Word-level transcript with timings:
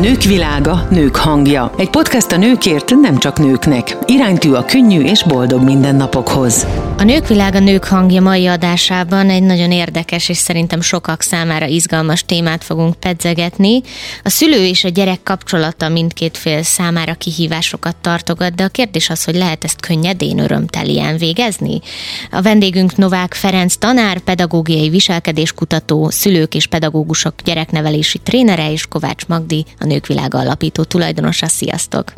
Nők 0.00 0.22
világa, 0.22 0.86
nők 0.90 1.16
hangja. 1.16 1.74
Egy 1.78 1.90
podcast 1.90 2.32
a 2.32 2.36
nőkért, 2.36 2.94
nem 2.94 3.18
csak 3.18 3.38
nőknek. 3.38 3.96
Iránytű 4.04 4.52
a 4.52 4.64
könnyű 4.64 5.02
és 5.02 5.22
boldog 5.22 5.62
mindennapokhoz. 5.62 6.66
A 6.98 7.04
Nők 7.04 7.26
világa, 7.26 7.58
nők 7.58 7.84
hangja 7.84 8.20
mai 8.20 8.46
adásában 8.46 9.30
egy 9.30 9.42
nagyon 9.42 9.70
érdekes 9.70 10.28
és 10.28 10.36
szerintem 10.36 10.80
sokak 10.80 11.22
számára 11.22 11.66
izgalmas 11.66 12.24
témát 12.24 12.64
fogunk 12.64 12.94
pedzegetni. 12.94 13.80
A 14.22 14.28
szülő 14.28 14.66
és 14.66 14.84
a 14.84 14.88
gyerek 14.88 15.22
kapcsolata 15.22 15.88
mindkét 15.88 16.36
fél 16.36 16.62
számára 16.62 17.14
kihívásokat 17.14 17.96
tartogat, 17.96 18.54
de 18.54 18.64
a 18.64 18.68
kérdés 18.68 19.10
az, 19.10 19.24
hogy 19.24 19.34
lehet 19.34 19.64
ezt 19.64 19.80
könnyedén, 19.80 20.38
örömtelien 20.38 21.16
végezni? 21.16 21.80
A 22.30 22.42
vendégünk 22.42 22.96
Novák 22.96 23.34
Ferenc 23.34 23.76
tanár, 23.76 24.18
pedagógiai 24.18 24.88
viselkedéskutató, 24.88 26.10
szülők 26.10 26.54
és 26.54 26.66
pedagógusok 26.66 27.34
gyereknevelési 27.44 28.18
trénere 28.18 28.72
és 28.72 28.86
Kovács 28.86 29.26
Magdi, 29.26 29.64
a 29.78 29.84
Nők 29.88 30.06
Világa 30.06 30.38
alapító 30.38 30.82
tulajdonosa. 30.82 31.48
Sziasztok! 31.48 32.12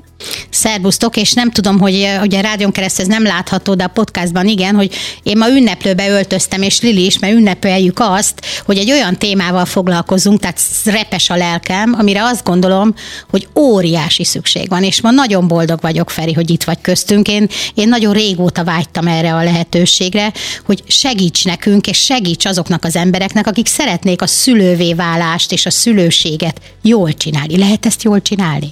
Szerbusztok, 0.51 1.17
és 1.17 1.33
nem 1.33 1.51
tudom, 1.51 1.79
hogy, 1.79 2.09
hogy 2.19 2.35
a 2.35 2.41
rádión 2.41 2.73
keresztül 2.73 3.05
ez 3.05 3.11
nem 3.11 3.23
látható, 3.23 3.75
de 3.75 3.85
a 3.85 3.89
podcastban 3.89 4.47
igen, 4.47 4.75
hogy 4.75 4.95
én 5.23 5.39
ma 5.39 5.49
ünneplőbe 5.49 6.09
öltöztem, 6.09 6.63
és 6.63 6.81
Lili 6.81 7.05
is, 7.05 7.19
mert 7.19 7.33
ünnepeljük 7.33 7.99
azt, 8.01 8.41
hogy 8.65 8.79
egy 8.79 8.91
olyan 8.91 9.17
témával 9.17 9.65
foglalkozunk, 9.65 10.41
tehát 10.41 10.61
repes 10.85 11.31
a 11.31 11.37
lelkem, 11.37 11.95
amire 11.99 12.23
azt 12.23 12.45
gondolom, 12.45 12.95
hogy 13.31 13.49
óriási 13.59 14.25
szükség 14.25 14.69
van, 14.69 14.83
és 14.83 15.01
ma 15.01 15.11
nagyon 15.11 15.49
boldog 15.49 15.81
vagyok, 15.81 16.11
Feri, 16.11 16.33
hogy 16.33 16.51
itt 16.51 16.65
vagy 16.65 16.81
köztünk. 16.81 17.29
Én, 17.29 17.49
én 17.75 17.89
nagyon 17.89 18.13
régóta 18.13 18.65
vágytam 18.65 19.07
erre 19.07 19.35
a 19.35 19.43
lehetőségre, 19.43 20.33
hogy 20.65 20.83
segíts 20.87 21.45
nekünk, 21.45 21.87
és 21.87 21.99
segíts 21.99 22.45
azoknak 22.45 22.85
az 22.85 22.97
embereknek, 22.97 23.47
akik 23.47 23.67
szeretnék 23.67 24.23
a 24.23 24.27
szülővé 24.27 24.95
válást 24.95 25.53
és 25.53 25.67
a 25.67 25.71
szülőséget 25.71 26.61
jól 26.83 27.13
csinálni. 27.13 27.59
Lehet 27.61 27.87
ezt 27.87 28.03
jól 28.03 28.23
csinálni? 28.23 28.71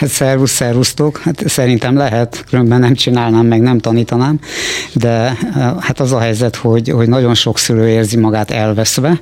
szervusz, 0.00 0.10
szervusz 0.20 0.50
szervusztok. 0.50 1.18
Hát 1.18 1.48
szerintem 1.48 1.96
lehet, 1.96 2.44
különben 2.48 2.80
nem 2.80 2.94
csinálnám, 2.94 3.46
meg 3.46 3.60
nem 3.60 3.78
tanítanám, 3.78 4.38
de 4.92 5.38
hát 5.80 6.00
az 6.00 6.12
a 6.12 6.18
helyzet, 6.18 6.56
hogy, 6.56 6.88
hogy 6.88 7.08
nagyon 7.08 7.34
sok 7.34 7.58
szülő 7.58 7.88
érzi 7.88 8.16
magát 8.16 8.50
elveszve. 8.50 9.20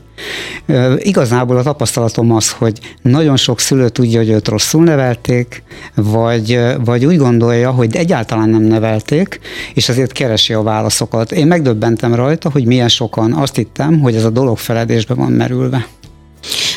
Igazából 0.97 1.57
a 1.57 1.63
tapasztalatom 1.63 2.33
az, 2.33 2.51
hogy 2.51 2.79
nagyon 3.03 3.37
sok 3.37 3.61
szülő 3.61 3.89
tudja, 3.89 4.19
hogy 4.19 4.31
őt 4.31 4.49
rosszul 4.49 4.85
nevelték, 4.85 5.63
vagy, 5.95 6.61
vagy 6.85 7.05
úgy 7.05 7.17
gondolja, 7.17 7.71
hogy 7.71 7.97
egyáltalán 7.97 8.49
nem 8.49 8.63
nevelték, 8.63 9.41
és 9.75 9.89
azért 9.89 10.13
keresi 10.13 10.53
a 10.53 10.63
válaszokat. 10.63 11.33
Én 11.33 11.47
megdöbbentem 11.47 12.15
rajta, 12.15 12.51
hogy 12.51 12.67
milyen 12.67 12.89
sokan 12.89 13.33
azt 13.33 13.57
hittem, 13.57 14.01
hogy 14.01 14.15
ez 14.15 14.25
a 14.25 14.31
dolog 14.31 14.59
feledésbe 14.59 15.15
van 15.15 15.33
merülve. 15.33 15.87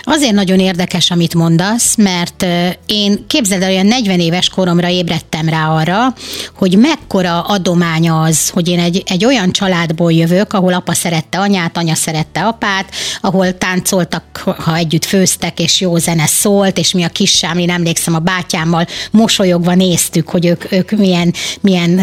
Azért 0.09 0.33
nagyon 0.33 0.59
érdekes, 0.59 1.11
amit 1.11 1.33
mondasz, 1.33 1.95
mert 1.95 2.45
én 2.86 3.27
képzeld 3.27 3.61
el, 3.61 3.69
olyan 3.69 3.86
40 3.86 4.19
éves 4.19 4.49
koromra 4.49 4.89
ébredtem 4.89 5.49
rá 5.49 5.69
arra, 5.69 6.14
hogy 6.55 6.77
mekkora 6.77 7.41
adomány 7.41 8.09
az, 8.09 8.49
hogy 8.49 8.67
én 8.67 8.80
egy, 8.80 9.03
egy 9.05 9.25
olyan 9.25 9.52
családból 9.52 10.11
jövök, 10.11 10.53
ahol 10.53 10.73
apa 10.73 10.94
szerette 10.94 11.38
anyát, 11.39 11.77
anya 11.77 11.95
szerette 11.95 12.44
apát, 12.44 12.91
ahol 13.22 13.58
táncoltak, 13.58 14.23
ha 14.58 14.75
együtt 14.75 15.05
főztek, 15.05 15.59
és 15.59 15.81
jó 15.81 15.97
zene 15.97 16.25
szólt, 16.25 16.77
és 16.77 16.92
mi 16.92 17.03
a 17.03 17.09
kisám, 17.09 17.58
én 17.58 17.69
emlékszem 17.69 18.16
a 18.16 18.19
bátyámmal 18.19 18.88
mosolyogva 19.11 19.73
néztük, 19.73 20.30
hogy 20.30 20.45
ők, 20.45 20.71
ők 20.71 20.92
milyen, 20.92 21.33
milyen 21.61 22.02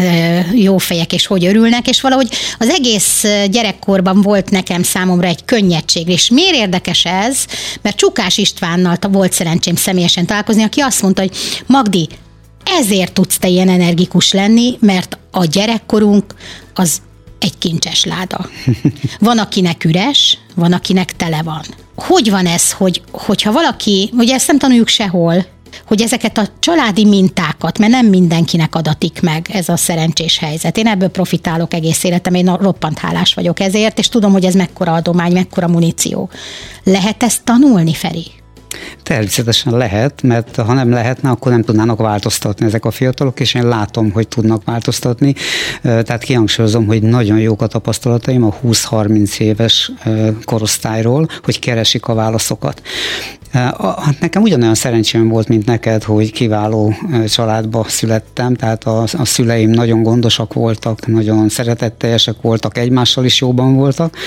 jó 0.53 0.77
fejek, 0.77 1.13
és 1.13 1.25
hogy 1.25 1.45
örülnek, 1.45 1.87
és 1.87 2.01
valahogy 2.01 2.29
az 2.57 2.69
egész 2.69 3.25
gyerekkorban 3.49 4.21
volt 4.21 4.49
nekem 4.49 4.83
számomra 4.83 5.27
egy 5.27 5.45
könnyedség, 5.45 6.07
és 6.07 6.29
miért 6.29 6.55
érdekes 6.55 7.05
ez? 7.05 7.45
Mert 7.81 7.93
Csukás 7.95 8.37
Istvánnal 8.37 8.97
volt 9.11 9.33
szerencsém 9.33 9.75
személyesen 9.75 10.25
találkozni, 10.25 10.63
aki 10.63 10.79
azt 10.79 11.01
mondta, 11.01 11.21
hogy 11.21 11.37
Magdi, 11.65 12.09
ezért 12.79 13.13
tudsz 13.13 13.37
te 13.37 13.47
ilyen 13.47 13.69
energikus 13.69 14.31
lenni, 14.31 14.77
mert 14.79 15.17
a 15.31 15.45
gyerekkorunk 15.45 16.35
az 16.73 17.01
egy 17.39 17.57
kincses 17.57 18.03
láda. 18.03 18.49
Van, 19.19 19.37
akinek 19.37 19.83
üres, 19.85 20.37
van, 20.55 20.73
akinek 20.73 21.15
tele 21.15 21.41
van. 21.43 21.63
Hogy 21.95 22.29
van 22.29 22.45
ez, 22.45 22.71
hogy, 22.71 23.01
hogyha 23.11 23.51
valaki, 23.51 24.09
ugye 24.13 24.33
ezt 24.33 24.47
nem 24.47 24.57
tanuljuk 24.57 24.87
sehol, 24.87 25.45
hogy 25.85 26.01
ezeket 26.01 26.37
a 26.37 26.47
családi 26.59 27.05
mintákat, 27.05 27.77
mert 27.79 27.91
nem 27.91 28.05
mindenkinek 28.05 28.75
adatik 28.75 29.21
meg 29.21 29.47
ez 29.51 29.69
a 29.69 29.77
szerencsés 29.77 30.37
helyzet. 30.37 30.77
Én 30.77 30.87
ebből 30.87 31.09
profitálok 31.09 31.73
egész 31.73 32.03
életem, 32.03 32.33
én 32.33 32.55
roppant 32.55 32.97
hálás 32.97 33.33
vagyok 33.33 33.59
ezért, 33.59 33.99
és 33.99 34.09
tudom, 34.09 34.31
hogy 34.31 34.45
ez 34.45 34.53
mekkora 34.53 34.93
adomány, 34.93 35.31
mekkora 35.31 35.67
muníció. 35.67 36.29
Lehet 36.83 37.23
ezt 37.23 37.43
tanulni, 37.43 37.93
Feri? 37.93 38.25
Természetesen 39.03 39.77
lehet, 39.77 40.21
mert 40.21 40.55
ha 40.55 40.73
nem 40.73 40.89
lehetne, 40.89 41.29
akkor 41.29 41.51
nem 41.51 41.63
tudnának 41.63 41.97
változtatni 41.97 42.65
ezek 42.65 42.85
a 42.85 42.91
fiatalok, 42.91 43.39
és 43.39 43.53
én 43.53 43.67
látom, 43.67 44.11
hogy 44.11 44.27
tudnak 44.27 44.63
változtatni. 44.63 45.35
Tehát 45.81 46.23
kihangsúlyozom, 46.23 46.85
hogy 46.85 47.01
nagyon 47.01 47.39
jók 47.39 47.61
a 47.61 47.67
tapasztalataim 47.67 48.43
a 48.43 48.53
20-30 48.63 49.39
éves 49.39 49.91
korosztályról, 50.43 51.27
hogy 51.43 51.59
keresik 51.59 52.05
a 52.05 52.13
válaszokat. 52.13 52.81
Hát 53.55 54.19
nekem 54.19 54.41
ugyanolyan 54.41 54.75
szerencsém 54.75 55.27
volt, 55.27 55.47
mint 55.47 55.65
neked, 55.65 56.03
hogy 56.03 56.31
kiváló 56.31 56.93
családba 57.27 57.85
születtem, 57.87 58.53
tehát 58.53 58.83
a, 58.83 59.01
a 59.01 59.25
szüleim 59.25 59.69
nagyon 59.69 60.03
gondosak 60.03 60.53
voltak, 60.53 61.07
nagyon 61.07 61.49
szeretetteljesek 61.49 62.35
voltak, 62.41 62.77
egymással 62.77 63.25
is 63.25 63.41
jóban 63.41 63.75
voltak. 63.75 64.17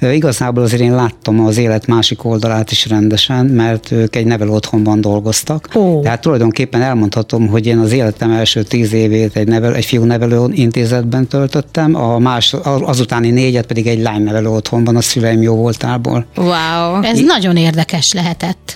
Igazából 0.00 0.62
azért 0.62 0.82
én 0.82 0.94
láttam 0.94 1.46
az 1.46 1.58
élet 1.58 1.86
másik 1.86 2.24
oldalát 2.24 2.70
is 2.70 2.88
rendesen, 2.88 3.46
mert 3.46 3.90
ők 3.90 4.16
egy 4.16 4.26
nevelő 4.26 4.50
otthonban 4.50 5.00
dolgoztak. 5.00 5.68
Oh. 5.74 6.02
Tehát 6.02 6.20
tulajdonképpen 6.20 6.82
elmondhatom, 6.82 7.46
hogy 7.46 7.66
én 7.66 7.78
az 7.78 7.92
életem 7.92 8.30
első 8.30 8.62
tíz 8.62 8.92
évét 8.92 9.36
egy, 9.36 9.48
nevel, 9.48 9.74
egy 9.74 9.84
fiú 9.84 10.04
nevelő 10.04 10.44
intézetben 10.50 11.26
töltöttem, 11.26 11.94
a 11.94 12.18
más, 12.18 12.54
azutáni 12.62 13.30
négyet 13.30 13.66
pedig 13.66 13.86
egy 13.86 14.02
lány 14.02 14.22
nevelő 14.22 14.48
otthonban 14.48 14.96
a 14.96 15.00
szüleim 15.00 15.42
jó 15.42 15.54
voltából. 15.54 16.26
Wow, 16.36 17.02
ez 17.02 17.18
I- 17.18 17.24
nagyon 17.24 17.56
érdekes 17.56 18.12
lehetett. 18.12 18.67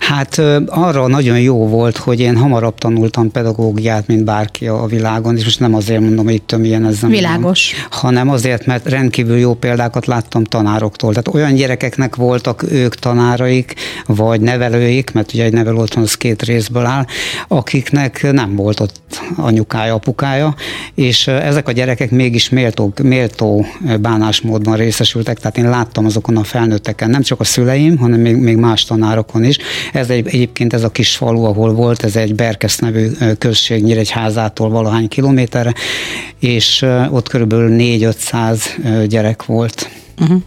Hát 0.00 0.38
arra 0.66 1.06
nagyon 1.06 1.40
jó 1.40 1.68
volt, 1.68 1.96
hogy 1.96 2.20
én 2.20 2.36
hamarabb 2.36 2.78
tanultam 2.78 3.30
pedagógiát, 3.30 4.06
mint 4.06 4.24
bárki 4.24 4.66
a 4.66 4.86
világon, 4.86 5.36
és 5.36 5.44
most 5.44 5.60
nem 5.60 5.74
azért 5.74 6.00
mondom, 6.00 6.24
hogy 6.24 6.34
itt 6.34 6.56
milyen 6.56 6.86
ez 6.86 7.00
nem 7.00 7.10
Világos. 7.10 7.72
Van, 7.72 8.00
hanem 8.00 8.28
azért, 8.28 8.66
mert 8.66 8.88
rendkívül 8.88 9.38
jó 9.38 9.54
példákat 9.54 10.06
láttam 10.06 10.44
tanároktól. 10.44 11.10
Tehát 11.10 11.34
olyan 11.34 11.54
gyerekeknek 11.54 12.16
voltak 12.16 12.64
ők 12.70 12.94
tanáraik, 12.94 13.74
vagy 14.06 14.40
nevelőik, 14.40 15.12
mert 15.12 15.32
ugye 15.32 15.44
egy 15.44 15.52
nevelő 15.52 15.72
az 15.94 16.14
két 16.14 16.42
részből 16.42 16.84
áll, 16.84 17.06
akiknek 17.48 18.32
nem 18.32 18.56
volt 18.56 18.80
ott 18.80 19.20
anyukája, 19.36 19.94
apukája, 19.94 20.54
és 20.94 21.26
ezek 21.26 21.68
a 21.68 21.72
gyerekek 21.72 22.10
mégis 22.10 22.48
méltó, 22.48 22.92
méltó 23.02 23.66
bánásmódban 24.00 24.76
részesültek, 24.76 25.38
tehát 25.38 25.58
én 25.58 25.68
láttam 25.68 26.04
azokon 26.04 26.36
a 26.36 26.44
felnőtteken, 26.44 27.10
nem 27.10 27.22
csak 27.22 27.40
a 27.40 27.44
szüleim, 27.44 27.98
hanem 27.98 28.20
még, 28.20 28.36
még 28.36 28.56
más 28.56 28.84
tanárok 28.84 29.32
Nyíregyházakon 29.34 29.44
is. 29.44 29.58
Ez 29.92 30.10
egy, 30.10 30.26
egyébként 30.26 30.72
ez 30.72 30.84
a 30.84 30.88
kis 30.88 31.16
falu, 31.16 31.44
ahol 31.44 31.72
volt, 31.72 32.04
ez 32.04 32.16
egy 32.16 32.34
Berkesz 32.34 32.78
nevű 32.78 33.10
község 33.38 33.82
Nyíregyházától 33.82 34.68
valahány 34.68 35.08
kilométerre, 35.08 35.74
és 36.38 36.86
ott 37.10 37.28
körülbelül 37.28 37.76
4-500 37.78 39.06
gyerek 39.08 39.44
volt. 39.44 39.88
Uh-huh. 40.20 40.42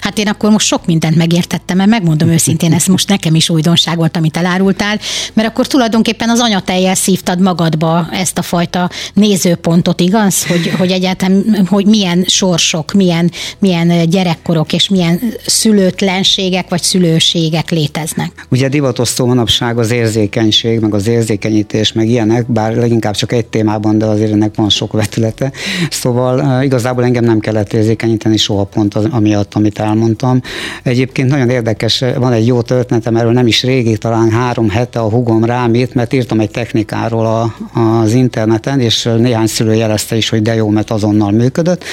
Hát 0.00 0.18
én 0.18 0.28
akkor 0.28 0.50
most 0.50 0.66
sok 0.66 0.86
mindent 0.86 1.16
megértettem, 1.16 1.76
mert 1.76 1.90
megmondom 1.90 2.28
őszintén, 2.28 2.72
ez 2.72 2.86
most 2.86 3.08
nekem 3.08 3.34
is 3.34 3.50
újdonság 3.50 3.96
volt, 3.96 4.16
amit 4.16 4.36
elárultál, 4.36 4.98
mert 5.32 5.48
akkor 5.48 5.66
tulajdonképpen 5.66 6.30
az 6.30 6.40
anyatejjel 6.40 6.94
szívtad 6.94 7.40
magadba 7.40 8.08
ezt 8.10 8.38
a 8.38 8.42
fajta 8.42 8.90
nézőpontot, 9.14 10.00
igaz? 10.00 10.46
Hogy, 10.46 10.72
hogy 10.78 10.90
egyáltalán, 10.90 11.66
hogy 11.68 11.86
milyen 11.86 12.24
sorsok, 12.26 12.92
milyen, 12.92 13.30
milyen 13.58 14.08
gyerekkorok 14.08 14.72
és 14.72 14.88
milyen 14.88 15.20
szülőtlenségek 15.46 16.68
vagy 16.68 16.82
szülőségek 16.82 17.70
léteznek. 17.70 18.46
Ugye 18.48 18.68
divatosztó 18.68 19.26
manapság 19.26 19.78
az 19.78 19.90
érzékenység, 19.90 20.80
meg 20.80 20.94
az 20.94 21.06
érzékenyítés, 21.06 21.92
meg 21.92 22.08
ilyenek, 22.08 22.52
bár 22.52 22.74
leginkább 22.74 23.14
csak 23.14 23.32
egy 23.32 23.46
témában, 23.46 23.98
de 23.98 24.06
azért 24.06 24.32
ennek 24.32 24.54
van 24.54 24.68
sok 24.68 24.92
vetülete. 24.92 25.52
Szóval 25.90 26.62
igazából 26.62 27.04
engem 27.04 27.24
nem 27.24 27.38
kellett 27.38 27.72
érzékenyíteni 27.72 28.36
soha 28.36 28.64
pont 28.64 28.94
az, 28.94 29.06
amiatt, 29.10 29.54
amit 29.62 29.78
elmondtam. 29.78 30.40
Egyébként 30.82 31.28
nagyon 31.28 31.48
érdekes, 31.48 32.04
van 32.16 32.32
egy 32.32 32.46
jó 32.46 32.62
történetem, 32.62 33.16
erről 33.16 33.32
nem 33.32 33.46
is 33.46 33.62
régi, 33.62 33.98
talán 33.98 34.30
három 34.30 34.68
hete 34.68 34.98
a 34.98 35.08
hugom 35.08 35.44
rám 35.44 35.74
írt, 35.74 35.94
mert 35.94 36.12
írtam 36.12 36.40
egy 36.40 36.50
technikáról 36.50 37.26
a, 37.26 37.54
az 37.80 38.12
interneten, 38.12 38.80
és 38.80 39.08
néhány 39.18 39.46
szülő 39.46 39.74
jelezte 39.74 40.16
is, 40.16 40.28
hogy 40.28 40.42
de 40.42 40.54
jó, 40.54 40.68
mert 40.68 40.90
azonnal 40.90 41.30
működött, 41.30 41.84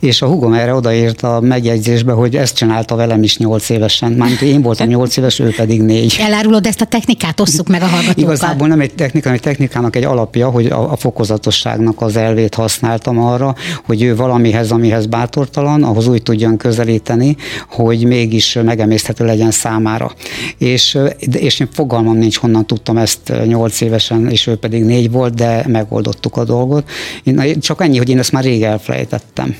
és 0.00 0.22
a 0.22 0.26
hugom 0.26 0.52
erre 0.52 0.74
odaírt 0.74 1.22
a 1.22 1.40
megjegyzésbe, 1.40 2.12
hogy 2.12 2.36
ezt 2.36 2.56
csinálta 2.56 2.96
velem 2.96 3.22
is 3.22 3.38
nyolc 3.38 3.68
évesen, 3.68 4.12
mármint 4.12 4.40
én 4.40 4.62
voltam 4.62 4.86
nyolc 4.94 5.16
éves, 5.16 5.38
ő 5.38 5.52
pedig 5.56 5.82
négy. 5.82 6.16
Elárulod 6.20 6.66
ezt 6.66 6.80
a 6.80 6.84
technikát, 6.84 7.40
osszuk 7.40 7.68
meg 7.68 7.82
a 7.82 7.86
hallgatókkal. 7.86 8.22
Igazából 8.22 8.68
nem 8.68 8.80
egy 8.80 8.94
technika, 8.94 9.28
hanem 9.28 9.40
egy 9.42 9.50
technikának 9.50 9.96
egy 9.96 10.04
alapja, 10.04 10.48
hogy 10.50 10.66
a, 10.66 10.92
a 10.92 10.96
fokozatosságnak 10.96 12.00
az 12.00 12.16
elvét 12.16 12.54
használtam 12.54 13.18
arra, 13.18 13.54
hogy 13.86 14.02
ő 14.02 14.16
valamihez, 14.16 14.70
amihez 14.70 15.06
bátortalan, 15.06 15.82
ahhoz 15.82 16.06
úgy 16.06 16.22
tudjon 16.22 16.56
közelíteni, 16.56 17.08
teremteni, 17.10 17.36
hogy 17.68 18.04
mégis 18.04 18.58
megemészthető 18.64 19.24
legyen 19.24 19.50
számára. 19.50 20.12
És, 20.58 20.98
és 21.32 21.60
én 21.60 21.68
fogalmam 21.72 22.16
nincs, 22.16 22.36
honnan 22.36 22.66
tudtam 22.66 22.96
ezt 22.96 23.32
nyolc 23.46 23.80
évesen, 23.80 24.30
és 24.30 24.46
ő 24.46 24.56
pedig 24.56 24.84
négy 24.84 25.10
volt, 25.10 25.34
de 25.34 25.64
megoldottuk 25.68 26.36
a 26.36 26.44
dolgot. 26.44 26.88
Én, 27.24 27.60
csak 27.60 27.80
annyi, 27.80 27.98
hogy 27.98 28.08
én 28.08 28.18
ezt 28.18 28.32
már 28.32 28.44
rég 28.44 28.62
elfelejtettem 28.62 29.56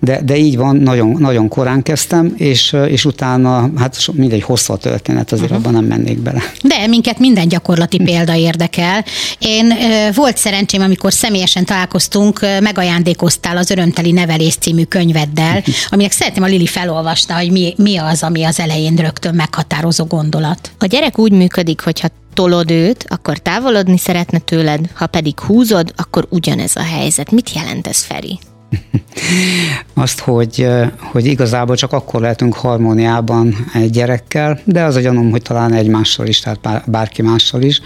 de, 0.00 0.20
de 0.24 0.36
így 0.36 0.56
van, 0.56 0.76
nagyon, 0.76 1.16
nagyon 1.18 1.48
korán 1.48 1.82
kezdtem, 1.82 2.34
és, 2.36 2.76
és 2.88 3.04
utána, 3.04 3.70
hát 3.76 3.96
mindegy 4.12 4.42
hosszú 4.42 4.72
a 4.72 4.76
történet, 4.76 5.32
azért 5.32 5.50
uh-huh. 5.50 5.66
abban 5.66 5.72
nem 5.72 5.84
mennék 5.84 6.18
bele. 6.18 6.42
De 6.62 6.86
minket 6.86 7.18
minden 7.18 7.48
gyakorlati 7.48 7.98
példa 7.98 8.36
érdekel. 8.36 9.04
Én 9.38 9.74
volt 10.14 10.36
szerencsém, 10.36 10.80
amikor 10.80 11.12
személyesen 11.12 11.64
találkoztunk, 11.64 12.40
megajándékoztál 12.60 13.56
az 13.56 13.70
Örömteli 13.70 14.12
Nevelés 14.12 14.54
című 14.54 14.84
könyveddel, 14.84 15.62
aminek 15.88 16.12
szeretném 16.12 16.42
a 16.42 16.46
Lili 16.46 16.66
felolvasna, 16.66 17.36
hogy 17.36 17.50
mi, 17.50 17.74
mi 17.76 17.96
az, 17.96 18.22
ami 18.22 18.44
az 18.44 18.60
elején 18.60 18.96
rögtön 18.96 19.34
meghatározó 19.34 20.04
gondolat. 20.04 20.70
A 20.78 20.86
gyerek 20.86 21.18
úgy 21.18 21.32
működik, 21.32 21.80
hogyha 21.80 22.08
tolod 22.34 22.70
őt, 22.70 23.04
akkor 23.08 23.38
távolodni 23.38 23.98
szeretne 23.98 24.38
tőled, 24.38 24.80
ha 24.94 25.06
pedig 25.06 25.40
húzod, 25.40 25.92
akkor 25.96 26.26
ugyanez 26.30 26.76
a 26.76 26.82
helyzet. 26.82 27.30
Mit 27.30 27.52
jelent 27.54 27.86
ez, 27.86 28.02
Feri? 28.02 28.38
Azt, 29.94 30.20
hogy, 30.20 30.68
hogy 30.98 31.26
igazából 31.26 31.76
csak 31.76 31.92
akkor 31.92 32.20
lehetünk 32.20 32.54
harmóniában 32.54 33.66
egy 33.74 33.90
gyerekkel, 33.90 34.60
de 34.64 34.82
az 34.82 34.96
a 34.96 35.00
gyanúm, 35.00 35.30
hogy 35.30 35.42
talán 35.42 35.72
egymással 35.72 36.26
is, 36.26 36.40
tehát 36.40 36.90
bárki 36.90 37.22
mással 37.22 37.62
is, 37.62 37.80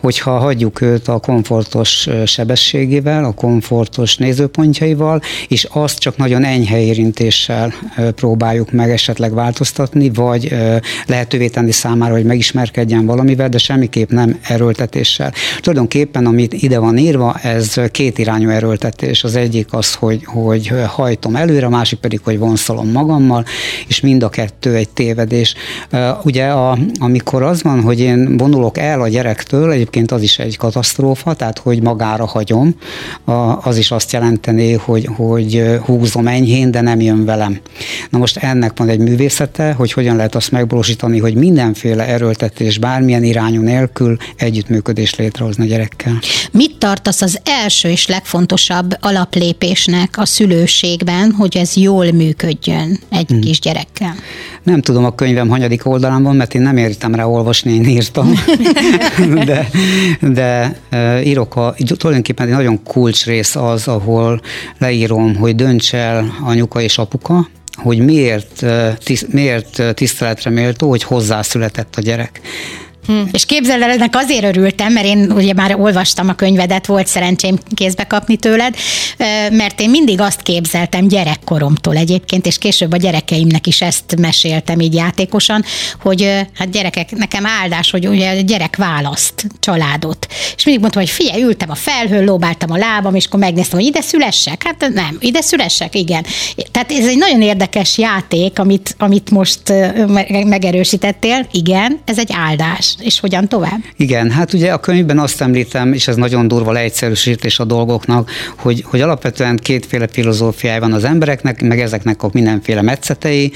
hogyha 0.00 0.38
hagyjuk 0.38 0.80
őt 0.80 1.08
a 1.08 1.18
komfortos 1.18 2.08
sebességével, 2.26 3.24
a 3.24 3.32
komfortos 3.32 4.16
nézőpontjaival, 4.16 5.20
és 5.48 5.64
azt 5.64 5.98
csak 5.98 6.16
nagyon 6.16 6.44
enyhe 6.44 6.80
érintéssel 6.80 7.72
próbáljuk 8.14 8.72
meg 8.72 8.90
esetleg 8.90 9.34
változtatni, 9.34 10.10
vagy 10.10 10.54
lehetővé 11.06 11.48
tenni 11.48 11.72
számára, 11.72 12.14
hogy 12.14 12.24
megismerkedjen 12.24 13.06
valamivel, 13.06 13.48
de 13.48 13.58
semmiképp 13.58 14.10
nem 14.10 14.38
erőltetéssel. 14.42 15.32
Tulajdonképpen, 15.60 16.26
amit 16.26 16.52
ide 16.52 16.78
van 16.78 16.96
írva, 16.96 17.34
ez 17.42 17.74
két 17.90 18.18
irányú 18.18 18.48
erőltetés. 18.48 19.24
Az 19.24 19.36
egyik 19.36 19.72
az, 19.72 19.94
hogy, 19.94 20.25
hogy 20.26 20.72
hajtom 20.86 21.36
előre, 21.36 21.66
a 21.66 21.68
másik 21.68 21.98
pedig, 21.98 22.20
hogy 22.24 22.38
vonszolom 22.38 22.90
magammal, 22.90 23.44
és 23.86 24.00
mind 24.00 24.22
a 24.22 24.28
kettő 24.28 24.74
egy 24.74 24.88
tévedés. 24.88 25.54
Ugye 26.22 26.46
a, 26.46 26.78
amikor 26.98 27.42
az 27.42 27.62
van, 27.62 27.82
hogy 27.82 28.00
én 28.00 28.36
vonulok 28.36 28.78
el 28.78 29.00
a 29.00 29.08
gyerektől, 29.08 29.70
egyébként 29.70 30.12
az 30.12 30.22
is 30.22 30.38
egy 30.38 30.56
katasztrófa, 30.56 31.34
tehát 31.34 31.58
hogy 31.58 31.82
magára 31.82 32.26
hagyom, 32.26 32.74
az 33.60 33.76
is 33.76 33.90
azt 33.90 34.12
jelenteni, 34.12 34.72
hogy, 34.72 35.08
hogy 35.16 35.64
húzom 35.84 36.26
enyhén, 36.26 36.70
de 36.70 36.80
nem 36.80 37.00
jön 37.00 37.24
velem. 37.24 37.60
Na 38.10 38.18
most 38.18 38.36
ennek 38.36 38.72
van 38.76 38.88
egy 38.88 38.98
művészete, 38.98 39.72
hogy 39.72 39.92
hogyan 39.92 40.16
lehet 40.16 40.34
azt 40.34 40.50
megvalósítani, 40.50 41.18
hogy 41.18 41.34
mindenféle 41.34 42.06
erőltetés, 42.06 42.78
bármilyen 42.78 43.24
irányú 43.24 43.62
nélkül 43.62 44.16
együttműködés 44.36 45.14
létrehozni 45.14 45.64
a 45.64 45.66
gyerekkel. 45.66 46.18
Mit 46.50 46.78
tartasz 46.78 47.22
az 47.22 47.38
első 47.44 47.88
és 47.88 48.06
legfontosabb 48.06 48.96
alaplépésnek 49.00 50.15
a 50.18 50.26
szülőségben, 50.26 51.32
hogy 51.32 51.56
ez 51.56 51.76
jól 51.76 52.10
működjön 52.10 52.98
egy 53.10 53.28
hmm. 53.28 53.40
kisgyerekkel? 53.40 54.14
Nem 54.62 54.80
tudom 54.80 55.04
a 55.04 55.14
könyvem 55.14 55.48
hanyadik 55.48 55.86
oldalán 55.86 56.22
van, 56.22 56.36
mert 56.36 56.54
én 56.54 56.62
nem 56.62 56.76
értem 56.76 57.14
rá 57.14 57.24
olvasni, 57.24 57.72
én 57.72 57.84
írtam. 57.84 58.32
de, 59.44 59.68
de 60.20 60.80
írok 61.24 61.56
a, 61.56 61.74
tulajdonképpen 61.96 62.46
egy 62.46 62.52
nagyon 62.52 62.82
kulcs 62.82 63.24
rész 63.24 63.56
az, 63.56 63.88
ahol 63.88 64.40
leírom, 64.78 65.36
hogy 65.36 65.54
dönts 65.54 65.94
el 65.94 66.36
anyuka 66.44 66.80
és 66.80 66.98
apuka, 66.98 67.48
hogy 67.76 67.98
miért, 67.98 68.66
tiszt, 69.04 69.32
miért 69.32 69.94
tiszteletre 69.94 70.50
méltó, 70.50 70.88
hogy 70.88 71.02
hozzászületett 71.02 71.94
a 71.96 72.00
gyerek. 72.00 72.40
Hm. 73.06 73.22
És 73.32 73.46
képzeld 73.46 73.82
el, 73.82 73.90
ennek 73.90 74.16
azért 74.16 74.44
örültem, 74.44 74.92
mert 74.92 75.06
én 75.06 75.30
ugye 75.30 75.52
már 75.52 75.74
olvastam 75.78 76.28
a 76.28 76.34
könyvedet, 76.34 76.86
volt 76.86 77.06
szerencsém 77.06 77.58
kézbe 77.74 78.04
kapni 78.04 78.36
tőled, 78.36 78.76
mert 79.50 79.80
én 79.80 79.90
mindig 79.90 80.20
azt 80.20 80.42
képzeltem 80.42 81.08
gyerekkoromtól 81.08 81.96
egyébként, 81.96 82.46
és 82.46 82.58
később 82.58 82.92
a 82.92 82.96
gyerekeimnek 82.96 83.66
is 83.66 83.80
ezt 83.80 84.16
meséltem 84.18 84.80
így 84.80 84.94
játékosan, 84.94 85.64
hogy 86.00 86.46
hát 86.54 86.70
gyerekek, 86.70 87.10
nekem 87.10 87.46
áldás, 87.46 87.90
hogy 87.90 88.08
ugye 88.08 88.30
a 88.30 88.40
gyerek 88.40 88.76
választ 88.76 89.46
családot. 89.60 90.26
És 90.56 90.64
mindig 90.64 90.82
mondtam, 90.82 91.02
hogy 91.02 91.10
figyelj, 91.10 91.42
ültem 91.42 91.70
a 91.70 91.74
felhőn, 91.74 92.24
lóbáltam 92.24 92.70
a 92.70 92.76
lábam, 92.76 93.14
és 93.14 93.26
akkor 93.26 93.40
megnéztem, 93.40 93.78
hogy 93.78 93.88
ide 93.88 94.00
szülessek? 94.00 94.62
Hát 94.62 94.90
nem, 94.94 95.16
ide 95.20 95.40
szülessek, 95.40 95.94
igen. 95.94 96.24
Tehát 96.70 96.92
ez 96.92 97.06
egy 97.06 97.18
nagyon 97.18 97.42
érdekes 97.42 97.98
játék, 97.98 98.58
amit, 98.58 98.94
amit 98.98 99.30
most 99.30 99.60
megerősítettél, 100.44 101.46
igen, 101.52 102.00
ez 102.04 102.18
egy 102.18 102.30
áldás 102.32 102.95
és 103.00 103.20
hogyan 103.20 103.48
tovább? 103.48 103.80
Igen, 103.96 104.30
hát 104.30 104.52
ugye 104.52 104.72
a 104.72 104.78
könyvben 104.78 105.18
azt 105.18 105.40
említem, 105.40 105.92
és 105.92 106.08
ez 106.08 106.16
nagyon 106.16 106.48
durva 106.48 106.72
leegyszerűsítés 106.72 107.58
a 107.58 107.64
dolgoknak, 107.64 108.30
hogy, 108.56 108.84
hogy 108.86 109.00
alapvetően 109.00 109.56
kétféle 109.56 110.06
filozófiája 110.12 110.80
van 110.80 110.92
az 110.92 111.04
embereknek, 111.04 111.62
meg 111.62 111.80
ezeknek 111.80 112.22
a 112.22 112.28
mindenféle 112.32 112.82
metszetei, 112.82 113.52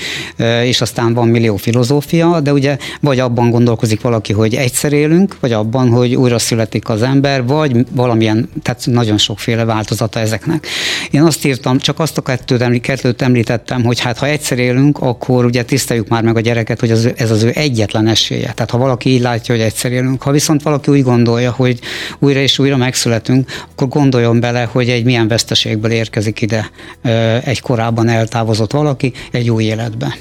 és 0.64 0.80
aztán 0.80 1.14
van 1.14 1.28
millió 1.28 1.56
filozófia, 1.56 2.40
de 2.40 2.52
ugye 2.52 2.76
vagy 3.00 3.18
abban 3.18 3.50
gondolkozik 3.50 4.00
valaki, 4.00 4.32
hogy 4.32 4.54
egyszer 4.54 4.92
élünk, 4.92 5.36
vagy 5.40 5.52
abban, 5.52 5.88
hogy 5.88 6.14
újra 6.14 6.38
születik 6.38 6.88
az 6.88 7.02
ember, 7.02 7.46
vagy 7.46 7.86
valamilyen, 7.90 8.48
tehát 8.62 8.82
nagyon 8.84 9.18
sokféle 9.18 9.64
változata 9.64 10.20
ezeknek. 10.20 10.66
Én 11.10 11.22
azt 11.22 11.44
írtam, 11.44 11.78
csak 11.78 11.98
azt 11.98 12.18
a 12.18 12.22
kettőt, 12.22 12.80
kettőt 12.80 13.22
említettem, 13.22 13.84
hogy 13.84 14.00
hát 14.00 14.18
ha 14.18 14.26
egyszer 14.26 14.58
élünk, 14.58 14.98
akkor 14.98 15.44
ugye 15.44 15.62
tiszteljük 15.62 16.08
már 16.08 16.22
meg 16.22 16.36
a 16.36 16.40
gyereket, 16.40 16.80
hogy 16.80 16.90
ez 17.16 17.30
az 17.30 17.42
ő 17.42 17.52
egyetlen 17.54 18.06
esélye. 18.06 18.52
Tehát 18.52 18.70
ha 18.70 18.78
valaki 18.78 19.10
így 19.10 19.20
látja, 19.30 19.54
hogy 19.54 19.64
egyszer 19.64 19.92
élünk. 19.92 20.22
Ha 20.22 20.30
viszont 20.30 20.62
valaki 20.62 20.90
úgy 20.90 21.02
gondolja, 21.02 21.50
hogy 21.50 21.78
újra 22.18 22.40
és 22.40 22.58
újra 22.58 22.76
megszületünk, 22.76 23.50
akkor 23.72 23.88
gondoljon 23.88 24.40
bele, 24.40 24.68
hogy 24.72 24.88
egy 24.88 25.04
milyen 25.04 25.28
veszteségből 25.28 25.90
érkezik 25.90 26.40
ide 26.40 26.70
egy 27.44 27.60
korábban 27.60 28.08
eltávozott 28.08 28.72
valaki 28.72 29.12
egy 29.30 29.50
új 29.50 29.64
életbe. 29.64 30.16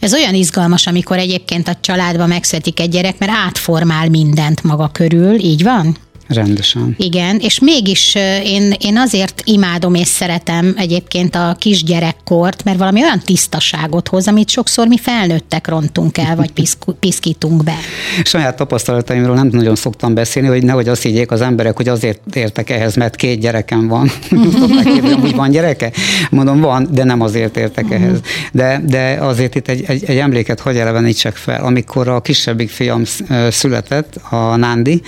Ez 0.00 0.14
olyan 0.14 0.34
izgalmas, 0.34 0.86
amikor 0.86 1.18
egyébként 1.18 1.68
a 1.68 1.76
családban 1.80 2.28
megszületik 2.28 2.80
egy 2.80 2.90
gyerek, 2.90 3.18
mert 3.18 3.32
átformál 3.32 4.08
mindent 4.08 4.62
maga 4.62 4.88
körül, 4.92 5.34
így 5.34 5.62
van? 5.62 5.96
Rendesen. 6.34 6.94
Igen, 6.98 7.38
és 7.38 7.58
mégis 7.58 8.14
én, 8.44 8.74
én 8.80 8.98
azért 8.98 9.42
imádom 9.44 9.94
és 9.94 10.06
szeretem 10.06 10.74
egyébként 10.76 11.34
a 11.34 11.56
kisgyerekkort, 11.58 12.64
mert 12.64 12.78
valami 12.78 13.02
olyan 13.02 13.20
tisztaságot 13.24 14.08
hoz, 14.08 14.28
amit 14.28 14.48
sokszor 14.48 14.86
mi 14.86 14.98
felnőttek 14.98 15.68
rontunk 15.68 16.18
el, 16.18 16.36
vagy 16.36 16.52
piszkítunk 17.00 17.64
be. 17.64 17.74
Saját 18.24 18.56
tapasztalataimról 18.56 19.34
nem 19.34 19.48
nagyon 19.52 19.76
szoktam 19.76 20.14
beszélni, 20.14 20.48
hogy 20.48 20.62
nehogy 20.64 20.88
azt 20.88 21.02
higgyék 21.02 21.30
az 21.30 21.40
emberek, 21.40 21.76
hogy 21.76 21.88
azért 21.88 22.20
értek 22.34 22.70
ehhez, 22.70 22.94
mert 22.94 23.16
két 23.16 23.40
gyerekem 23.40 23.88
van. 23.88 24.10
hogy 25.20 25.34
van 25.34 25.50
gyereke? 25.50 25.92
Mondom, 26.30 26.60
van, 26.60 26.88
de 26.90 27.04
nem 27.04 27.20
azért 27.20 27.56
értek 27.56 27.84
uh-huh. 27.84 28.02
ehhez. 28.02 28.20
De, 28.52 28.80
de 28.86 29.18
azért 29.20 29.54
itt 29.54 29.68
egy, 29.68 29.84
egy, 29.86 30.04
egy 30.04 30.16
emléket 30.16 30.60
hagy 30.60 30.76
elevenítsek 30.76 31.36
fel. 31.36 31.64
Amikor 31.64 32.08
a 32.08 32.20
kisebbik 32.20 32.70
fiam 32.70 33.02
született, 33.50 34.16
a 34.30 34.56
Nándi, 34.56 35.02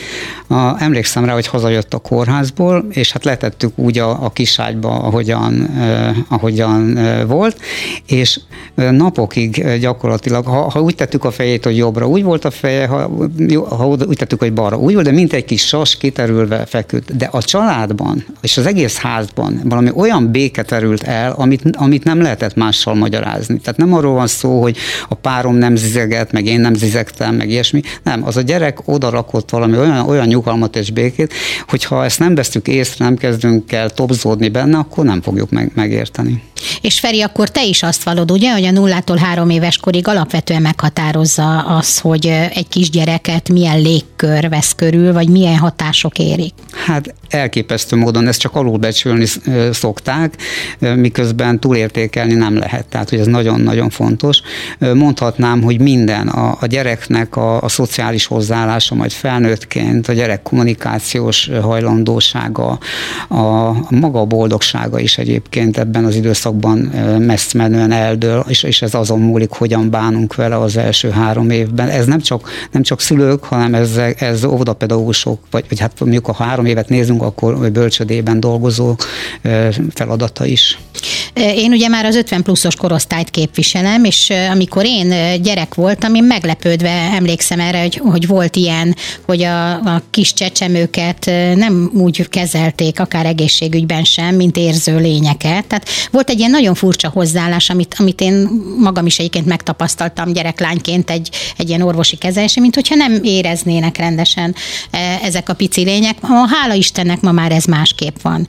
a, 0.47 0.83
emlékszem, 0.83 1.14
emlékszem 1.17 1.25
rá, 1.25 1.33
hogy 1.33 1.47
hazajött 1.47 1.95
a 1.95 1.99
kórházból, 1.99 2.87
és 2.91 3.13
hát 3.13 3.25
letettük 3.25 3.79
úgy 3.79 3.99
a, 3.99 4.25
a 4.25 4.31
kiságyba, 4.31 4.89
ahogyan, 4.89 5.71
eh, 5.79 6.17
ahogyan 6.29 6.97
eh, 6.97 7.27
volt, 7.27 7.61
és 8.07 8.41
napokig 8.75 9.79
gyakorlatilag, 9.81 10.47
ha, 10.47 10.71
ha 10.71 10.81
úgy 10.81 10.95
tettük 10.95 11.25
a 11.25 11.31
fejét, 11.31 11.65
hogy 11.65 11.77
jobbra, 11.77 12.07
úgy 12.07 12.23
volt 12.23 12.45
a 12.45 12.51
feje, 12.51 12.87
ha, 12.87 13.11
ha 13.69 13.87
úgy 13.87 14.17
tettük, 14.17 14.39
hogy 14.39 14.53
balra, 14.53 14.77
úgy 14.77 14.95
volt, 14.95 15.07
de 15.07 15.13
mint 15.13 15.33
egy 15.33 15.45
kis 15.45 15.67
sas 15.67 15.97
kiterülve 15.97 16.67
feküdt. 16.67 17.17
De 17.17 17.29
a 17.31 17.43
családban, 17.43 18.25
és 18.41 18.57
az 18.57 18.67
egész 18.67 18.97
házban 18.97 19.61
valami 19.65 19.91
olyan 19.95 20.31
béke 20.31 20.63
terült 20.63 21.03
el, 21.03 21.33
amit, 21.33 21.63
amit 21.73 22.05
nem 22.05 22.23
lehetett 22.23 22.55
mással 22.55 22.95
magyarázni. 22.95 23.59
Tehát 23.59 23.79
nem 23.79 23.95
arról 23.95 24.15
van 24.15 24.27
szó, 24.27 24.63
hogy 24.63 24.77
a 25.09 25.15
párom 25.15 25.55
nem 25.55 25.77
zizeget, 25.77 26.33
meg 26.33 26.47
én 26.47 26.61
nem 26.61 26.75
zizegtem, 26.75 27.35
meg 27.35 27.51
ilyesmi. 27.51 27.83
Nem, 28.03 28.25
az 28.25 28.37
a 28.37 28.41
gyerek 28.41 28.79
oda 28.85 29.11
rakott 29.11 29.51
valami 29.51 29.79
olyan, 29.79 30.09
olyan 30.09 30.27
nyugalmat 30.27 30.77
és 30.77 30.91
békét, 30.95 31.33
hogyha 31.69 32.05
ezt 32.05 32.19
nem 32.19 32.35
vesztük 32.35 32.69
észre, 32.69 33.05
nem 33.05 33.17
kezdünk 33.17 33.73
el 33.73 33.91
topzódni 33.91 34.49
benne, 34.49 34.79
akkor 34.79 35.05
nem 35.05 35.23
fogjuk 35.23 35.51
meg, 35.51 35.71
megérteni. 35.75 36.43
És 36.81 37.01
Feri, 37.01 37.23
akkor 37.23 37.49
te 37.51 37.65
is 37.65 37.83
azt 37.83 38.03
vallod, 38.03 38.31
ugye, 38.31 38.53
hogy 38.53 38.65
a 38.65 38.71
nullától 38.71 39.17
három 39.17 39.51
éves 39.51 39.77
korig 39.77 40.09
alapvetően 40.09 40.63
meghatározza 40.63 41.59
az, 41.59 41.99
hogy 41.99 42.27
egy 42.27 42.69
kisgyereket 42.69 43.49
milyen 43.49 43.81
légkör 43.81 44.49
vesz 44.49 44.73
körül, 44.77 45.13
vagy 45.13 45.29
milyen 45.29 45.57
hatások 45.57 46.19
érik? 46.19 46.53
Hát 46.87 47.15
elképesztő 47.29 47.97
módon 47.97 48.27
ezt 48.27 48.41
csak 48.41 48.55
alulbecsülni 48.55 49.27
szokták, 49.73 50.35
miközben 50.79 51.61
túlértékelni 51.61 52.35
nem 52.35 52.59
lehet. 52.59 52.87
Tehát, 52.87 53.11
hogy 53.11 53.19
ez 53.19 53.27
nagyon-nagyon 53.27 53.91
fontos. 53.91 54.41
Mondhatnám, 54.79 55.63
hogy 55.63 55.81
minden, 55.81 56.29
a, 56.29 56.57
a 56.61 56.67
gyereknek 56.67 57.37
a, 57.37 57.63
a 57.63 57.69
szociális 57.69 58.27
hozzáállása, 58.27 58.95
majd 58.95 59.13
felnőttként, 59.13 60.09
a 60.09 60.13
gyerek 60.13 60.43
kommunik 60.43 60.84
kommunikációs 60.85 61.51
hajlandósága, 61.63 62.79
a 63.29 63.73
maga 63.91 64.21
a 64.21 64.25
boldogsága 64.25 64.99
is 64.99 65.19
egyébként 65.19 65.79
ebben 65.79 66.05
az 66.05 66.15
időszakban 66.15 66.79
messze 67.19 67.59
menően 67.59 67.93
eldől, 67.93 68.45
és, 68.49 68.63
és 68.63 68.83
ez 68.83 68.95
azon 68.95 69.21
múlik, 69.21 69.51
hogyan 69.51 69.91
bánunk 69.91 70.35
vele 70.35 70.59
az 70.59 70.77
első 70.77 71.11
három 71.11 71.51
évben. 71.51 71.89
Ez 71.89 72.07
nem 72.07 72.21
csak, 72.21 72.51
nem 72.71 72.83
csak 72.83 73.01
szülők, 73.01 73.45
hanem 73.45 73.75
ez, 73.75 73.97
ez 74.19 74.45
óvodapedagógusok, 74.45 75.39
vagy, 75.51 75.65
vagy 75.69 75.81
hát 75.81 76.01
mondjuk 76.01 76.27
ha 76.27 76.45
három 76.45 76.65
évet 76.65 76.89
nézünk, 76.89 77.23
akkor 77.23 77.71
bölcsödében 77.71 78.41
dolgozó 78.41 78.97
feladata 79.95 80.45
is. 80.45 80.79
Én 81.35 81.73
ugye 81.73 81.89
már 81.89 82.05
az 82.05 82.17
50 82.17 82.43
pluszos 82.43 82.75
korosztályt 82.75 83.31
képviselem, 83.31 84.05
és 84.05 84.33
amikor 84.51 84.85
én 84.85 85.43
gyerek 85.43 85.75
voltam, 85.75 86.15
én 86.15 86.25
meglepődve 86.25 86.91
emlékszem 86.91 87.61
erre, 87.61 87.81
hogy, 87.81 88.01
hogy 88.05 88.27
volt 88.27 88.57
ilyen, 88.57 88.97
hogy 89.27 89.43
a, 89.43 89.73
a 89.73 90.03
kis 90.11 90.33
csecsemőket 90.33 91.31
nem 91.55 91.91
úgy 91.95 92.29
kezelték, 92.29 93.01
akár 93.01 93.27
egészségügyben 93.27 94.05
sem, 94.05 94.35
mint 94.35 94.57
érző 94.57 94.99
lényeket. 94.99 95.67
Tehát 95.67 95.89
volt 96.11 96.31
egy 96.31 96.39
ilyen 96.39 96.51
nagyon 96.51 96.75
furcsa 96.75 97.09
hozzáállás, 97.09 97.71
amit, 97.71 97.95
amit 97.99 98.21
én 98.21 98.49
magam 98.79 99.07
is 99.07 99.19
egyébként 99.19 99.47
megtapasztaltam 99.47 100.33
gyereklányként 100.33 101.11
egy, 101.11 101.31
egy 101.57 101.69
ilyen 101.69 101.83
orvosi 101.83 102.17
kezelése, 102.17 102.61
mint 102.61 102.75
hogyha 102.75 102.95
nem 102.95 103.21
éreznének 103.23 103.97
rendesen 103.97 104.55
ezek 105.23 105.49
a 105.49 105.55
pici 105.55 105.83
lények. 105.83 106.17
Hála 106.61 106.75
Istennek 106.75 107.21
ma 107.21 107.33
már 107.33 107.53
ez 107.53 107.65
másképp 107.65 108.17
van. 108.23 108.49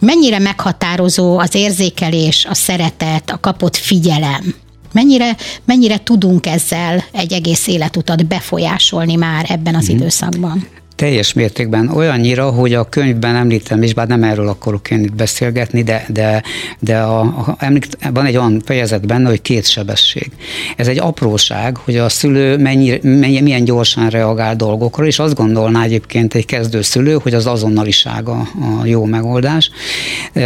Mennyire 0.00 0.38
meghatározó 0.38 1.38
az 1.38 1.54
érzékelés, 1.72 2.44
a 2.44 2.54
szeretet, 2.54 3.30
a 3.30 3.40
kapott 3.40 3.76
figyelem? 3.76 4.54
Mennyire, 4.92 5.36
mennyire 5.64 6.02
tudunk 6.02 6.46
ezzel 6.46 7.04
egy 7.12 7.32
egész 7.32 7.66
életutat 7.66 8.26
befolyásolni 8.26 9.14
már 9.14 9.46
ebben 9.48 9.74
az 9.74 9.90
mm. 9.90 9.94
időszakban? 9.94 10.66
teljes 11.02 11.32
mértékben 11.32 11.88
olyannyira, 11.88 12.50
hogy 12.50 12.74
a 12.74 12.88
könyvben 12.88 13.36
említem 13.36 13.82
is, 13.82 13.94
bár 13.94 14.06
nem 14.06 14.22
erről 14.22 14.48
akarok 14.48 14.90
én 14.90 15.00
itt 15.00 15.14
beszélgetni, 15.14 15.82
de, 15.82 16.04
de, 16.08 16.42
de 16.78 16.98
a, 16.98 17.20
a, 17.20 17.56
említ, 17.58 17.98
van 18.12 18.26
egy 18.26 18.36
olyan 18.36 18.62
fejezet 18.64 19.06
benne, 19.06 19.28
hogy 19.28 19.42
két 19.42 19.68
sebesség. 19.68 20.30
Ez 20.76 20.88
egy 20.88 20.98
apróság, 20.98 21.76
hogy 21.76 21.96
a 21.96 22.08
szülő 22.08 22.56
mennyi, 22.56 22.98
mennyi, 23.02 23.40
milyen 23.40 23.64
gyorsan 23.64 24.08
reagál 24.08 24.56
dolgokra, 24.56 25.06
és 25.06 25.18
azt 25.18 25.34
gondolná 25.34 25.82
egyébként 25.82 26.34
egy 26.34 26.46
kezdő 26.46 26.82
szülő, 26.82 27.18
hogy 27.22 27.34
az 27.34 27.46
azonnaliság 27.46 28.28
a, 28.28 28.48
a 28.80 28.84
jó 28.84 29.04
megoldás. 29.04 29.70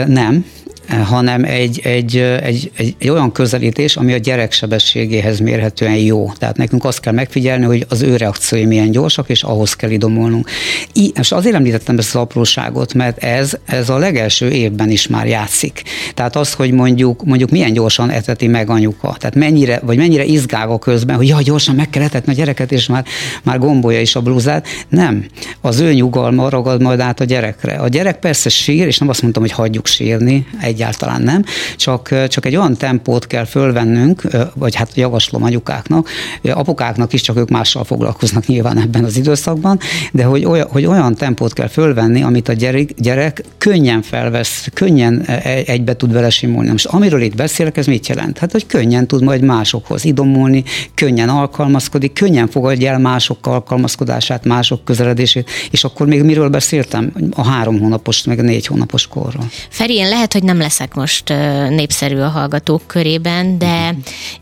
Nem, 0.07 0.45
hanem 0.89 1.45
egy, 1.45 1.81
egy, 1.85 2.17
egy, 2.17 2.71
egy, 2.77 2.95
egy 2.99 3.09
olyan 3.09 3.33
közelítés, 3.33 3.97
ami 3.97 4.13
a 4.13 4.17
gyerek 4.17 4.53
sebességéhez 4.53 5.39
mérhetően 5.39 5.97
jó. 5.97 6.33
Tehát 6.39 6.57
nekünk 6.57 6.85
azt 6.85 7.01
kell 7.01 7.13
megfigyelni, 7.13 7.65
hogy 7.65 7.87
az 7.89 8.03
ő 8.03 8.17
reakciói 8.17 8.65
milyen 8.65 8.91
gyorsak, 8.91 9.29
és 9.29 9.43
ahhoz 9.43 9.75
kell 9.75 9.91
idomolnunk. 9.91 10.49
I, 10.93 11.13
és 11.21 11.33
azért 11.33 11.55
említettem 11.55 11.99
ezt 11.99 12.15
az 12.15 12.21
apróságot, 12.21 12.95
mert 12.95 13.25
ez, 13.25 13.53
ez 13.65 13.89
a 13.89 13.99
legelső 13.99 14.51
évben 14.51 14.91
is 14.91 15.07
már 15.07 15.27
játszik. 15.27 15.83
Tehát 16.15 16.37
az, 16.37 16.53
hogy 16.53 16.71
mondjuk, 16.71 17.25
mondjuk 17.25 17.51
milyen 17.51 17.73
gyorsan 17.73 18.11
eteti 18.11 18.47
meg 18.47 18.71
anyuka, 18.71 19.17
tehát 19.19 19.35
mennyire, 19.35 19.81
vagy 19.85 19.97
mennyire 19.97 20.25
izgálva 20.25 20.79
közben, 20.79 21.17
hogy 21.17 21.29
jaj, 21.29 21.43
gyorsan 21.43 21.75
meg 21.75 21.91
kell 21.91 22.03
etetni 22.03 22.33
a 22.33 22.37
gyereket, 22.37 22.73
és 22.73 22.87
már, 22.87 23.05
már 23.43 23.59
gombolja 23.59 24.01
is 24.01 24.17
a 24.17 24.21
blúzát. 24.21 24.67
Nem. 24.89 25.25
Az 25.61 25.81
ő 25.81 25.93
nyugalma 25.93 26.49
ragad 26.49 26.83
majd 26.83 27.01
át 27.01 27.21
a 27.21 27.25
gyerekre. 27.25 27.75
A 27.75 27.89
gyerek 27.89 28.19
persze 28.19 28.49
sír, 28.49 28.87
és 28.87 28.99
nem 28.99 29.09
azt 29.09 29.23
mondtam, 29.23 29.43
hogy 29.43 29.53
hagyjuk 29.53 29.87
sírni, 29.87 30.47
egy 30.61 30.76
egyáltalán 30.77 31.23
nem, 31.23 31.45
csak, 31.77 32.29
csak 32.29 32.47
egy 32.47 32.57
olyan 32.57 32.77
tempót 32.77 33.27
kell 33.27 33.45
fölvennünk, 33.45 34.23
vagy 34.55 34.75
hát 34.75 34.91
javaslom 34.95 35.43
anyukáknak, 35.43 36.09
apukáknak 36.43 37.13
is, 37.13 37.21
csak 37.21 37.37
ők 37.37 37.49
mással 37.49 37.85
foglalkoznak 37.85 38.47
nyilván 38.47 38.79
ebben 38.79 39.05
az 39.05 39.17
időszakban, 39.17 39.79
de 40.13 40.25
hogy 40.25 40.45
olyan, 40.45 40.67
hogy 40.71 40.85
olyan 40.87 41.15
tempót 41.15 41.53
kell 41.53 41.69
fölvenni, 41.69 42.23
amit 42.23 42.49
a 42.49 42.53
gyerek, 42.53 42.91
gyerek 42.97 43.45
könnyen 43.59 44.03
felvesz, 44.03 44.69
könnyen 44.75 45.23
e, 45.27 45.63
egybe 45.67 45.97
tud 45.97 46.13
vele 46.13 46.31
simulni. 46.31 46.71
Most 46.71 46.87
amiről 46.87 47.21
itt 47.21 47.37
beszélek, 47.37 47.77
ez 47.77 47.87
mit 47.87 48.07
jelent? 48.07 48.39
Hát, 48.39 48.53
hogy 48.53 48.67
könnyen 48.67 49.07
tud 49.07 49.23
majd 49.23 49.43
másokhoz 49.43 50.05
idomulni, 50.05 50.65
könnyen 50.95 51.29
alkalmazkodik, 51.29 52.13
könnyen 52.13 52.49
fogadja 52.49 52.91
el 52.91 52.99
mások 52.99 53.47
alkalmazkodását, 53.47 54.45
mások 54.45 54.85
közeledését, 54.85 55.51
és 55.71 55.85
akkor 55.85 56.07
még 56.07 56.23
miről 56.23 56.49
beszéltem? 56.49 57.13
A 57.31 57.45
három 57.45 57.81
hónapos, 57.81 58.25
meg 58.25 58.39
a 58.39 58.43
négy 58.43 58.67
hónapos 58.67 59.07
korról. 59.07 59.45
Feri, 59.69 59.95
én 59.95 60.09
lehet, 60.09 60.33
hogy 60.33 60.43
nem 60.43 60.57
leszek 60.67 60.95
most 60.95 61.29
népszerű 61.69 62.19
a 62.19 62.29
hallgatók 62.29 62.83
körében, 62.87 63.59
de 63.59 63.95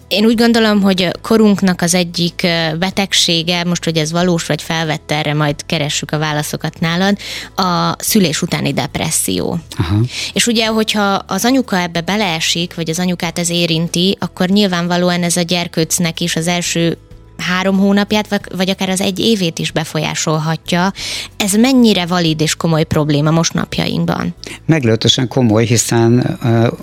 én 0.08 0.24
úgy 0.24 0.36
gondolom, 0.36 0.82
hogy 0.82 1.10
korunknak 1.22 1.82
az 1.82 1.94
egyik 1.94 2.46
betegsége, 2.78 3.64
most, 3.64 3.84
hogy 3.84 3.96
ez 3.96 4.12
valós 4.12 4.46
vagy 4.46 4.62
felvett 4.62 5.10
erre, 5.10 5.34
majd 5.34 5.66
keressük 5.66 6.10
a 6.10 6.18
válaszokat 6.18 6.80
nálad, 6.80 7.18
a 7.56 7.94
szülés 7.98 8.42
utáni 8.42 8.72
depresszió. 8.72 9.58
Aha. 9.78 9.96
És 10.32 10.46
ugye, 10.46 10.66
hogyha 10.66 11.02
az 11.26 11.44
anyuka 11.44 11.78
ebbe 11.78 12.00
beleesik, 12.00 12.74
vagy 12.74 12.90
az 12.90 12.98
anyukát 12.98 13.38
ez 13.38 13.50
érinti, 13.50 14.16
akkor 14.20 14.48
nyilvánvalóan 14.48 15.22
ez 15.22 15.36
a 15.36 15.42
gyerkőcnek 15.42 16.20
is 16.20 16.36
az 16.36 16.46
első 16.46 16.98
három 17.36 17.78
hónapját, 17.78 18.40
vagy 18.56 18.70
akár 18.70 18.88
az 18.88 19.00
egy 19.00 19.18
évét 19.18 19.58
is 19.58 19.70
befolyásolhatja. 19.70 20.92
Ez 21.36 21.52
mennyire 21.52 22.06
valid 22.06 22.40
és 22.40 22.54
komoly 22.54 22.84
probléma 22.84 23.30
most 23.30 23.52
napjainkban? 23.52 24.34
Meglehetősen 24.66 25.28
komoly, 25.28 25.64
hiszen 25.64 26.18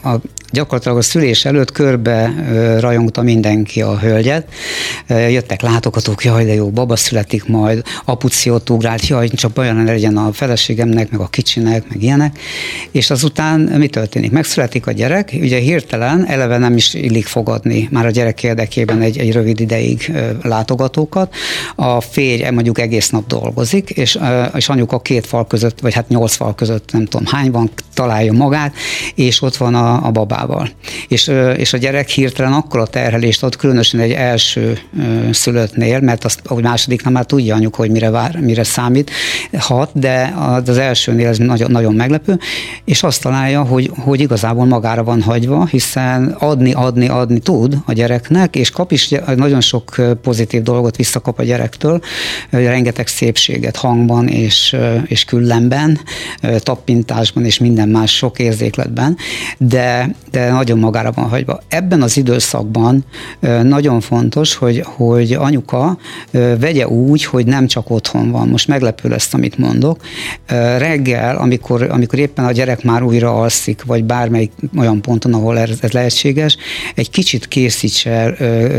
a 0.04 0.20
gyakorlatilag 0.52 0.98
a 0.98 1.02
szülés 1.02 1.46
előtt 1.46 1.72
körbe 1.72 2.34
rajongta 2.80 3.22
mindenki 3.22 3.82
a 3.82 4.00
hölgyet. 4.00 4.48
Jöttek 5.08 5.62
látogatók, 5.62 6.24
jaj, 6.24 6.46
de 6.46 6.54
jó, 6.54 6.70
baba 6.70 6.96
születik 6.96 7.46
majd, 7.46 7.84
apuciót 8.06 8.70
ugrált, 8.70 9.08
jaj, 9.08 9.28
csak 9.28 9.58
olyan 9.58 9.84
legyen 9.84 10.18
a 10.18 10.34
feleségemnek, 10.34 11.12
meg 11.12 11.20
a 11.20 11.28
kicsinek, 11.28 11.90
meg 11.90 12.04
ilyenek. 12.04 12.40
És 12.92 13.10
azután 13.10 13.60
mi 13.60 13.88
történik? 13.88 14.32
Megszületik 14.32 14.88
a 14.88 14.92
gyerek, 14.92 15.32
ugye 15.42 15.58
hirtelen 15.58 16.28
eleve 16.28 16.58
nem 16.58 16.76
is 16.76 16.94
illik 16.94 17.26
fogadni 17.26 17.88
már 17.92 18.06
a 18.06 18.10
gyerek 18.10 18.44
érdekében 18.44 19.02
egy, 19.02 19.18
egy 19.18 19.32
rövid 19.32 19.60
ideig 19.60 20.12
látogatókat. 20.42 21.34
A 21.76 22.02
férj 22.02 22.50
mondjuk 22.50 22.80
egész 22.80 23.10
nap 23.10 23.28
dolgozik, 23.28 23.90
és, 23.90 24.20
és 24.56 24.70
anyuka 24.70 25.00
két 25.00 25.26
fal 25.26 25.48
között, 25.48 25.80
vagy 25.80 25.94
hát 25.94 26.08
nyolc 26.08 26.36
fal 26.36 26.56
között, 26.56 26.92
nem 26.92 27.06
tudom 27.06 27.26
hány 27.26 27.52
van, 27.52 27.70
találja 27.94 28.34
magát, 28.34 28.74
és 29.16 29.42
ott 29.42 29.56
van 29.56 29.76
a, 29.76 30.06
a 30.06 30.12
babá 30.12 30.42
apával. 30.42 30.70
És, 31.08 31.32
és 31.58 31.74
a 31.74 31.78
gyerek 31.78 32.10
hirtelen 32.10 32.54
akkor 32.54 32.80
a 32.80 32.86
terhelést 32.86 33.44
ad, 33.44 33.56
különösen 33.56 34.00
egy 34.00 34.12
első 34.12 34.80
szülöttnél, 35.32 36.00
mert 36.00 36.26
azt, 36.26 36.40
ahogy 36.44 36.64
másodiknál 36.64 37.14
már 37.14 37.26
tudja 37.26 37.56
anyuk, 37.56 37.76
hogy 37.76 37.92
mire, 37.92 38.10
vár, 38.10 38.40
mire 38.40 38.64
számít, 38.64 39.12
hat, 39.58 39.90
de 39.94 40.34
az 40.66 40.78
elsőnél 40.78 41.28
ez 41.28 41.38
nagyon, 41.38 41.72
nagyon 41.72 41.94
meglepő, 41.94 42.40
és 42.86 43.04
azt 43.04 43.22
találja, 43.22 43.62
hogy, 43.64 43.92
hogy 43.98 44.20
igazából 44.20 44.66
magára 44.66 45.04
van 45.04 45.22
hagyva, 45.22 45.66
hiszen 45.66 46.36
adni, 46.40 46.74
adni, 46.74 47.08
adni 47.08 47.40
tud 47.40 47.78
a 47.86 47.94
gyereknek, 47.94 48.56
és 48.56 48.70
kap 48.70 48.92
is 48.92 49.10
nagyon 49.36 49.62
sok 49.62 49.96
pozitív 50.22 50.31
dolgot 50.64 50.96
visszakap 50.96 51.40
a 51.40 51.44
gyerektől, 51.44 52.02
rengeteg 52.50 53.08
szépséget 53.08 53.76
hangban 53.76 54.28
és, 54.28 54.76
és 55.06 55.24
küllemben, 55.24 56.00
tappintásban 56.58 57.46
és 57.46 57.58
minden 57.58 57.90
más 57.90 58.16
sok 58.16 58.40
érzékletben, 58.40 59.18
de, 59.58 60.16
de 60.32 60.52
nagyon 60.52 60.80
magára 60.80 61.12
van 61.12 61.30
hagyva. 61.30 61.62
Ebben 61.68 62.02
az 62.02 62.18
időszakban 62.18 63.06
nagyon 63.64 64.02
fontos, 64.02 64.56
hogy, 64.56 64.84
hogy 64.86 65.34
anyuka 65.34 65.98
vegye 66.60 66.88
úgy, 66.88 67.26
hogy 67.26 67.46
nem 67.46 67.68
csak 67.68 67.90
otthon 67.90 68.32
van. 68.32 68.48
Most 68.48 68.68
meglepő 68.68 69.10
lesz, 69.10 69.34
amit 69.34 69.58
mondok. 69.58 70.02
Reggel, 70.78 71.38
amikor, 71.38 71.88
amikor 71.90 72.20
éppen 72.20 72.46
a 72.46 72.52
gyerek 72.52 72.84
már 72.84 73.04
újra 73.04 73.42
alszik, 73.42 73.84
vagy 73.84 74.04
bármelyik 74.04 74.52
olyan 74.78 75.02
ponton, 75.02 75.34
ahol 75.34 75.60
ez 75.60 75.92
lehetséges, 75.92 76.58
egy 76.96 77.10
kicsit 77.10 77.48
készítse 77.48 78.36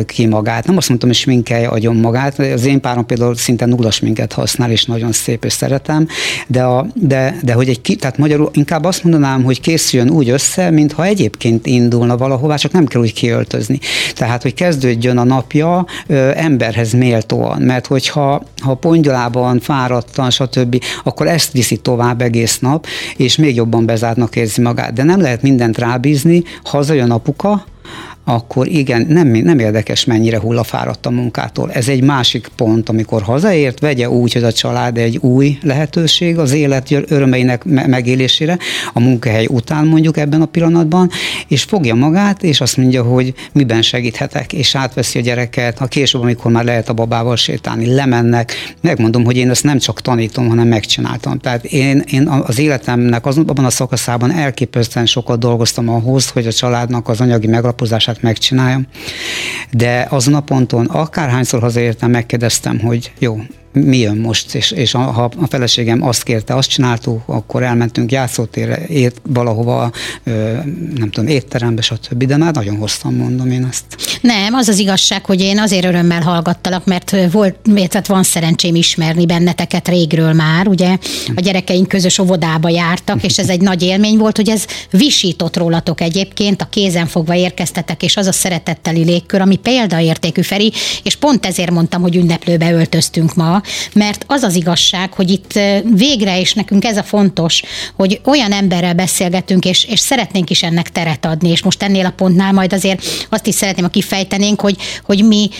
ki 0.06 0.26
magát. 0.26 0.66
Nem 0.66 0.76
azt 0.76 0.88
mondtam, 0.88 1.08
hogy 1.08 1.18
sminkelje 1.42 1.68
agyon 1.68 1.96
magát. 1.96 2.38
Az 2.38 2.64
én 2.64 2.80
párom 2.80 3.06
például 3.06 3.36
szinte 3.36 3.66
nulla 3.66 3.90
sminket 3.90 4.32
használ, 4.32 4.70
és 4.70 4.84
nagyon 4.84 5.12
szép, 5.12 5.44
és 5.44 5.52
szeretem, 5.52 6.06
de, 6.46 6.62
a, 6.62 6.86
de, 6.94 7.36
de 7.42 7.52
hogy 7.52 7.68
egy, 7.68 7.96
tehát 8.00 8.18
magyarul 8.18 8.50
inkább 8.52 8.84
azt 8.84 9.04
mondanám, 9.04 9.42
hogy 9.42 9.60
készüljön 9.60 10.10
úgy 10.10 10.28
össze, 10.28 10.70
mintha 10.70 11.04
egyébként 11.04 11.66
indulna 11.66 12.16
valahová, 12.16 12.56
csak 12.56 12.72
nem 12.72 12.86
kell 12.86 13.00
úgy 13.00 13.12
kiöltözni. 13.12 13.78
Tehát, 14.14 14.42
hogy 14.42 14.54
kezdődjön 14.54 15.18
a 15.18 15.24
napja 15.24 15.86
ö, 16.06 16.30
emberhez 16.34 16.92
méltóan, 16.92 17.62
mert 17.62 17.86
hogyha 17.86 18.42
ha 18.62 18.74
pongyolában, 18.74 19.60
fáradtan, 19.60 20.30
stb., 20.30 20.82
akkor 21.04 21.26
ezt 21.26 21.52
viszi 21.52 21.76
tovább 21.76 22.20
egész 22.20 22.58
nap, 22.58 22.86
és 23.16 23.36
még 23.36 23.54
jobban 23.54 23.86
bezártnak 23.86 24.36
érzi 24.36 24.60
magát. 24.60 24.92
De 24.92 25.02
nem 25.02 25.20
lehet 25.20 25.42
mindent 25.42 25.78
rábízni, 25.78 26.42
hazajön 26.62 27.10
apuka, 27.10 27.64
akkor 28.24 28.66
igen, 28.68 29.06
nem, 29.08 29.28
nem 29.28 29.58
érdekes, 29.58 30.04
mennyire 30.04 30.38
hullafáradt 30.38 31.06
a 31.06 31.10
munkától. 31.10 31.72
Ez 31.72 31.88
egy 31.88 32.02
másik 32.02 32.48
pont, 32.56 32.88
amikor 32.88 33.22
hazaért, 33.22 33.80
vegye 33.80 34.08
úgy, 34.08 34.32
hogy 34.32 34.42
a 34.42 34.52
család 34.52 34.98
egy 34.98 35.16
új 35.16 35.58
lehetőség 35.62 36.38
az 36.38 36.52
élet 36.52 36.90
örömeinek 36.90 37.64
megélésére, 37.64 38.58
a 38.92 39.00
munkahely 39.00 39.46
után 39.50 39.86
mondjuk 39.86 40.16
ebben 40.16 40.42
a 40.42 40.46
pillanatban, 40.46 41.10
és 41.48 41.62
fogja 41.62 41.94
magát, 41.94 42.42
és 42.42 42.60
azt 42.60 42.76
mondja, 42.76 43.02
hogy 43.02 43.34
miben 43.52 43.82
segíthetek, 43.82 44.52
és 44.52 44.74
átveszi 44.74 45.18
a 45.18 45.22
gyereket, 45.22 45.78
ha 45.78 45.86
később, 45.86 46.22
amikor 46.22 46.52
már 46.52 46.64
lehet 46.64 46.88
a 46.88 46.92
babával 46.92 47.36
sétálni, 47.36 47.94
lemennek, 47.94 48.52
megmondom, 48.80 49.24
hogy 49.24 49.36
én 49.36 49.50
ezt 49.50 49.64
nem 49.64 49.78
csak 49.78 50.00
tanítom, 50.00 50.48
hanem 50.48 50.68
megcsináltam. 50.68 51.38
Tehát 51.38 51.64
én, 51.64 52.02
én 52.10 52.28
az 52.28 52.58
életemnek 52.58 53.26
azon, 53.26 53.48
abban 53.48 53.64
a 53.64 53.70
szakaszában 53.70 54.32
elképesztően 54.32 55.06
sokat 55.06 55.38
dolgoztam 55.38 55.88
ahhoz, 55.88 56.28
hogy 56.28 56.46
a 56.46 56.52
családnak 56.52 57.08
az 57.08 57.20
anyagi 57.20 57.46
meglapozását 57.46 58.11
megcsináljam. 58.20 58.86
De 59.70 60.06
azon 60.10 60.34
a 60.34 60.40
ponton, 60.40 60.86
akárhányszor 60.86 61.60
hazaértem, 61.60 62.10
megkérdeztem, 62.10 62.78
hogy 62.80 63.12
jó, 63.18 63.40
mi 63.72 63.98
jön 63.98 64.16
most, 64.16 64.54
és, 64.54 64.70
és 64.70 64.92
ha 64.92 65.30
a 65.40 65.46
feleségem 65.48 66.02
azt 66.02 66.22
kérte, 66.22 66.54
azt 66.54 66.68
csináltuk, 66.68 67.22
akkor 67.26 67.62
elmentünk 67.62 68.12
játszótérre, 68.12 68.86
ért 68.86 69.20
valahova, 69.28 69.90
nem 70.94 71.10
tudom, 71.10 71.26
étterembe, 71.26 71.82
stb. 71.82 72.24
De 72.24 72.36
már 72.36 72.54
nagyon 72.54 72.76
hoztam, 72.76 73.14
mondom 73.14 73.50
én 73.50 73.66
ezt. 73.70 73.84
Nem, 74.20 74.54
az 74.54 74.68
az 74.68 74.78
igazság, 74.78 75.24
hogy 75.24 75.40
én 75.40 75.58
azért 75.58 75.84
örömmel 75.84 76.22
hallgattalak, 76.22 76.84
mert 76.84 77.16
volt, 77.30 77.56
tehát 77.88 78.06
van 78.06 78.22
szerencsém 78.22 78.74
ismerni 78.74 79.26
benneteket 79.26 79.88
régről 79.88 80.32
már, 80.32 80.68
ugye 80.68 80.96
a 81.34 81.40
gyerekeink 81.40 81.88
közös 81.88 82.18
óvodába 82.18 82.68
jártak, 82.68 83.24
és 83.24 83.38
ez 83.38 83.48
egy 83.48 83.60
nagy 83.60 83.82
élmény 83.82 84.18
volt, 84.18 84.36
hogy 84.36 84.48
ez 84.48 84.64
visított 84.90 85.56
rólatok 85.56 86.00
egyébként, 86.00 86.62
a 86.62 86.68
kézen 86.70 87.06
fogva 87.06 87.34
érkeztetek, 87.34 88.02
és 88.02 88.16
az 88.16 88.26
a 88.26 88.32
szeretetteli 88.32 89.04
légkör, 89.04 89.40
ami 89.40 89.56
példaértékű 89.56 90.42
Feri, 90.42 90.72
és 91.02 91.16
pont 91.16 91.46
ezért 91.46 91.70
mondtam, 91.70 92.02
hogy 92.02 92.16
ünneplőbe 92.16 92.72
öltöztünk 92.72 93.34
ma, 93.34 93.61
mert 93.94 94.24
az 94.26 94.42
az 94.42 94.54
igazság, 94.54 95.12
hogy 95.12 95.30
itt 95.30 95.60
végre, 95.94 96.40
és 96.40 96.52
nekünk 96.52 96.84
ez 96.84 96.96
a 96.96 97.02
fontos, 97.02 97.62
hogy 97.96 98.20
olyan 98.24 98.52
emberrel 98.52 98.94
beszélgetünk, 98.94 99.64
és, 99.64 99.84
és 99.84 100.00
szeretnénk 100.00 100.50
is 100.50 100.62
ennek 100.62 100.92
teret 100.92 101.26
adni, 101.26 101.50
és 101.50 101.62
most 101.62 101.82
ennél 101.82 102.06
a 102.06 102.12
pontnál 102.16 102.52
majd 102.52 102.72
azért 102.72 103.04
azt 103.30 103.46
is 103.46 103.54
szeretném, 103.54 103.84
ha 103.84 103.90
kifejtenénk, 103.90 104.60
hogy, 104.60 104.76
hogy 105.04 105.24
mi 105.24 105.50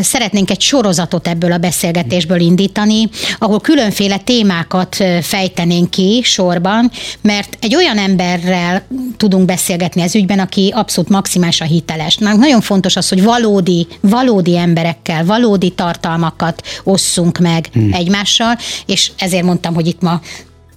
szeretnénk 0.00 0.50
egy 0.50 0.60
sorozatot 0.60 1.28
ebből 1.28 1.52
a 1.52 1.58
beszélgetésből 1.58 2.40
indítani, 2.40 3.08
ahol 3.38 3.60
különféle 3.60 4.16
témákat 4.16 4.96
fejtenénk 5.22 5.90
ki 5.90 6.20
sorban, 6.24 6.90
mert 7.20 7.56
egy 7.60 7.74
olyan 7.74 7.98
emberrel 7.98 8.86
tudunk 9.16 9.44
beszélgetni 9.44 10.02
ez 10.02 10.14
ügyben, 10.14 10.38
aki 10.38 10.72
abszolút 10.74 11.10
maximálisan 11.10 11.66
hiteles. 11.66 12.16
Nagyon 12.16 12.60
fontos 12.60 12.96
az, 12.96 13.08
hogy 13.08 13.22
valódi, 13.22 13.86
valódi 14.00 14.56
emberekkel, 14.56 15.24
valódi 15.24 15.70
tartalmakat 15.70 16.62
osszunk 16.84 17.38
meg 17.38 17.47
meg 17.52 17.68
hmm. 17.72 17.92
egymással, 17.92 18.58
és 18.86 19.10
ezért 19.18 19.44
mondtam, 19.44 19.74
hogy 19.74 19.86
itt 19.86 20.00
ma 20.00 20.20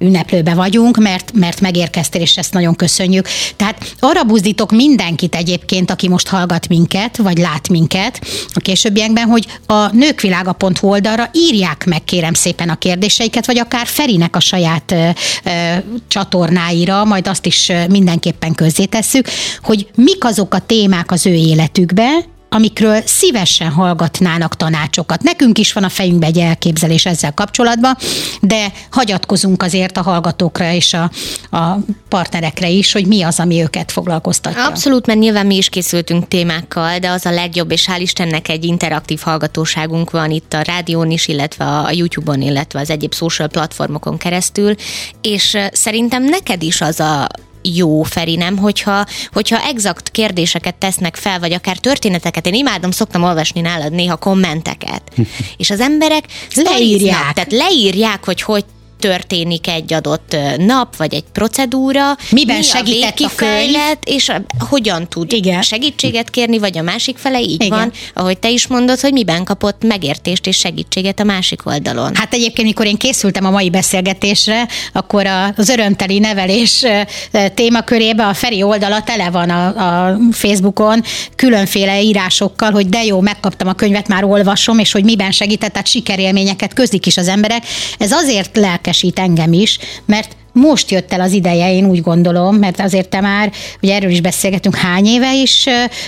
ünneplőbe 0.01 0.53
vagyunk, 0.53 0.97
mert, 0.97 1.31
mert 1.33 1.61
megérkeztél, 1.61 2.21
és 2.21 2.37
ezt 2.37 2.53
nagyon 2.53 2.75
köszönjük. 2.75 3.27
Tehát 3.55 3.93
arra 3.99 4.23
buzdítok 4.23 4.71
mindenkit 4.71 5.35
egyébként, 5.35 5.91
aki 5.91 6.07
most 6.07 6.27
hallgat 6.27 6.67
minket, 6.67 7.17
vagy 7.17 7.37
lát 7.37 7.69
minket 7.69 8.21
a 8.53 8.59
későbbiekben, 8.59 9.27
hogy 9.27 9.45
a 9.65 9.95
nőkvilága.hu 9.95 10.87
oldalra 10.87 11.29
írják 11.33 11.85
meg 11.85 12.03
kérem 12.03 12.33
szépen 12.33 12.69
a 12.69 12.75
kérdéseiket, 12.75 13.45
vagy 13.45 13.57
akár 13.57 13.87
Ferinek 13.87 14.35
a 14.35 14.39
saját 14.39 14.91
ö, 14.91 15.09
ö, 15.43 15.49
csatornáira, 16.07 17.05
majd 17.05 17.27
azt 17.27 17.45
is 17.45 17.71
mindenképpen 17.89 18.53
közzétesszük, 18.53 19.27
hogy 19.61 19.87
mik 19.95 20.23
azok 20.23 20.53
a 20.53 20.59
témák 20.59 21.11
az 21.11 21.25
ő 21.25 21.33
életükbe, 21.33 22.09
amikről 22.53 23.01
szívesen 23.05 23.71
hallgatnának 23.71 24.55
tanácsokat. 24.55 25.23
Nekünk 25.23 25.57
is 25.57 25.73
van 25.73 25.83
a 25.83 25.89
fejünkbe 25.89 26.25
egy 26.25 26.37
elképzelés 26.37 27.05
ezzel 27.05 27.33
kapcsolatban, 27.33 27.97
de 28.41 28.71
hagyatkozunk 28.89 29.63
azért 29.63 29.97
a 29.97 30.01
hallgatókra 30.01 30.71
és 30.71 30.93
a, 30.93 31.11
a 31.57 31.77
partnerekre 32.09 32.69
is, 32.69 32.91
hogy 32.91 33.07
mi 33.07 33.21
az, 33.21 33.39
ami 33.39 33.61
őket 33.61 33.91
foglalkoztatja. 33.91 34.65
Abszolút, 34.65 35.05
mert 35.05 35.19
nyilván 35.19 35.45
mi 35.45 35.55
is 35.55 35.69
készültünk 35.69 36.27
témákkal, 36.27 36.99
de 36.99 37.09
az 37.09 37.25
a 37.25 37.31
legjobb, 37.31 37.71
és 37.71 37.87
hál' 37.91 38.01
Istennek 38.01 38.49
egy 38.49 38.65
interaktív 38.65 39.19
hallgatóságunk 39.19 40.11
van 40.11 40.31
itt 40.31 40.53
a 40.53 40.61
rádión 40.61 41.11
is, 41.11 41.27
illetve 41.27 41.65
a 41.65 41.91
YouTube-on, 41.91 42.41
illetve 42.41 42.79
az 42.79 42.89
egyéb 42.89 43.13
social 43.13 43.47
platformokon 43.47 44.17
keresztül, 44.17 44.75
és 45.21 45.57
szerintem 45.71 46.23
neked 46.23 46.61
is 46.61 46.81
az 46.81 46.99
a 46.99 47.27
jó, 47.61 48.03
Feri, 48.03 48.35
nem? 48.35 48.57
Hogyha, 48.57 49.05
hogyha 49.31 49.67
exakt 49.67 50.09
kérdéseket 50.09 50.75
tesznek 50.75 51.15
fel, 51.15 51.39
vagy 51.39 51.53
akár 51.53 51.77
történeteket, 51.77 52.47
én 52.47 52.53
imádom, 52.53 52.91
szoktam 52.91 53.23
olvasni 53.23 53.61
nálad 53.61 53.91
néha 53.91 54.15
kommenteket, 54.15 55.01
és 55.57 55.69
az 55.69 55.79
emberek 55.79 56.23
leírják, 56.55 57.33
tehát 57.33 57.51
leírják, 57.51 58.25
hogy 58.25 58.41
hogy 58.41 58.65
történik 59.01 59.67
egy 59.67 59.93
adott 59.93 60.35
nap, 60.57 60.95
vagy 60.95 61.13
egy 61.13 61.23
procedúra, 61.31 62.17
miben 62.31 62.57
mi 62.57 62.63
segített 62.63 63.19
a, 63.19 63.25
a 63.25 63.31
könyv, 63.35 63.75
és 64.03 64.31
hogyan 64.69 65.07
tud 65.09 65.33
Igen. 65.33 65.61
segítséget 65.61 66.29
kérni, 66.29 66.57
vagy 66.57 66.77
a 66.77 66.81
másik 66.81 67.17
fele 67.17 67.41
így 67.41 67.63
Igen. 67.63 67.69
van, 67.69 67.91
ahogy 68.13 68.37
te 68.37 68.49
is 68.49 68.67
mondod, 68.67 68.99
hogy 68.99 69.11
miben 69.13 69.43
kapott 69.43 69.83
megértést 69.83 70.47
és 70.47 70.57
segítséget 70.57 71.19
a 71.19 71.23
másik 71.23 71.65
oldalon. 71.65 72.15
Hát 72.15 72.33
egyébként, 72.33 72.67
mikor 72.67 72.85
én 72.85 72.97
készültem 72.97 73.45
a 73.45 73.49
mai 73.49 73.69
beszélgetésre, 73.69 74.67
akkor 74.93 75.25
az 75.55 75.69
örömteli 75.69 76.19
nevelés 76.19 76.85
témakörébe 77.53 78.27
a 78.27 78.33
Feri 78.33 78.63
oldala 78.63 79.03
tele 79.03 79.29
van 79.29 79.49
a, 79.49 79.65
a 79.65 80.17
Facebookon 80.31 81.03
különféle 81.35 82.01
írásokkal, 82.01 82.71
hogy 82.71 82.89
de 82.89 83.03
jó, 83.03 83.21
megkaptam 83.21 83.67
a 83.67 83.73
könyvet, 83.73 84.07
már 84.07 84.23
olvasom, 84.23 84.79
és 84.79 84.91
hogy 84.91 85.03
miben 85.03 85.31
segített, 85.31 85.71
tehát 85.71 85.87
sikerélményeket 85.87 86.73
közlik 86.73 87.05
is 87.05 87.17
az 87.17 87.27
emberek. 87.27 87.63
Ez 87.97 88.11
azért 88.11 88.57
lelkes 88.57 88.90
lelkesít 88.91 89.19
engem 89.19 89.53
is, 89.53 89.77
mert 90.05 90.35
most 90.53 90.91
jött 90.91 91.13
el 91.13 91.21
az 91.21 91.31
ideje, 91.31 91.73
én 91.73 91.85
úgy 91.85 92.01
gondolom, 92.01 92.55
mert 92.55 92.79
azért 92.79 93.09
te 93.09 93.21
már, 93.21 93.51
ugye 93.81 93.95
erről 93.95 94.11
is 94.11 94.21
beszélgetünk, 94.21 94.75
hány 94.75 95.05
éve 95.05 95.35
is 95.35 95.65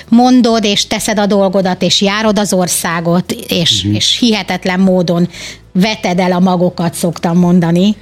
mondod, 0.09 0.63
és 0.63 0.87
teszed 0.87 1.19
a 1.19 1.25
dolgodat, 1.25 1.81
és 1.81 2.01
járod 2.01 2.39
az 2.39 2.53
országot, 2.53 3.31
és, 3.31 3.77
uh-huh. 3.77 3.95
és 3.95 4.17
hihetetlen 4.19 4.79
módon 4.79 5.29
veted 5.73 6.19
el 6.19 6.31
a 6.31 6.39
magokat, 6.39 6.93
szoktam 6.93 7.37
mondani. 7.37 7.95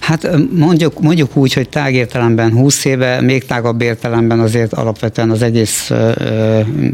Hát 0.00 0.28
mondjuk, 0.56 1.00
mondjuk 1.00 1.36
úgy, 1.36 1.52
hogy 1.52 1.68
tág 1.68 1.94
értelemben 1.94 2.52
20 2.52 2.84
éve, 2.84 3.20
még 3.20 3.44
tágabb 3.44 3.80
értelemben 3.80 4.40
azért 4.40 4.72
alapvetően 4.72 5.30
az 5.30 5.42
egész 5.42 5.90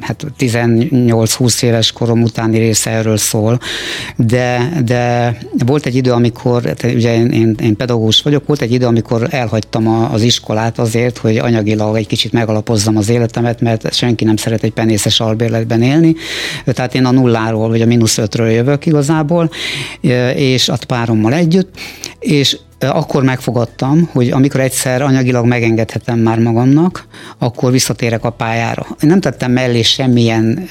hát 0.00 0.26
18-20 0.38 1.62
éves 1.62 1.92
korom 1.92 2.22
utáni 2.22 2.58
része 2.58 2.90
erről 2.90 3.16
szól, 3.16 3.58
de, 4.16 4.72
de 4.84 5.36
volt 5.66 5.86
egy 5.86 5.94
idő, 5.94 6.12
amikor, 6.12 6.74
ugye 6.84 7.14
én, 7.14 7.30
én, 7.30 7.56
én 7.62 7.76
pedagógus 7.76 8.22
vagyok, 8.22 8.46
volt 8.46 8.62
egy 8.62 8.72
idő, 8.72 8.86
amikor 8.86 9.26
elhagytam 9.30 9.88
a, 9.88 10.12
az 10.12 10.22
iskolát 10.22 10.78
azért, 10.78 11.18
hogy 11.18 11.36
anyagilag 11.36 11.96
egy 11.96 12.06
kicsit 12.06 12.32
megalapozzam 12.32 12.96
az 12.96 13.08
életemet, 13.08 13.60
mert 13.60 13.94
senki 13.94 14.24
nem 14.24 14.36
szeret 14.36 14.62
egy 14.62 14.72
penészes 14.72 15.20
albérletben 15.20 15.82
élni, 15.82 16.14
tehát 16.64 16.94
én 16.94 17.04
a 17.04 17.10
nulláról, 17.10 17.68
vagy 17.68 17.82
a 17.82 17.86
mínusz 17.86 18.18
ötről 18.18 18.48
jövök 18.48 18.86
igazából, 18.86 19.50
és 20.32 20.68
a 20.68 20.78
párommal 20.86 21.32
együtt, 21.32 21.76
és 22.18 22.58
akkor 22.88 23.22
megfogadtam, 23.22 24.08
hogy 24.12 24.30
amikor 24.30 24.60
egyszer 24.60 25.02
anyagilag 25.02 25.46
megengedhetem 25.46 26.18
már 26.18 26.38
magamnak, 26.38 27.06
akkor 27.38 27.72
visszatérek 27.72 28.24
a 28.24 28.30
pályára. 28.30 28.86
Én 29.02 29.08
nem 29.08 29.20
tettem 29.20 29.52
mellé 29.52 29.82
semmilyen 29.82 30.68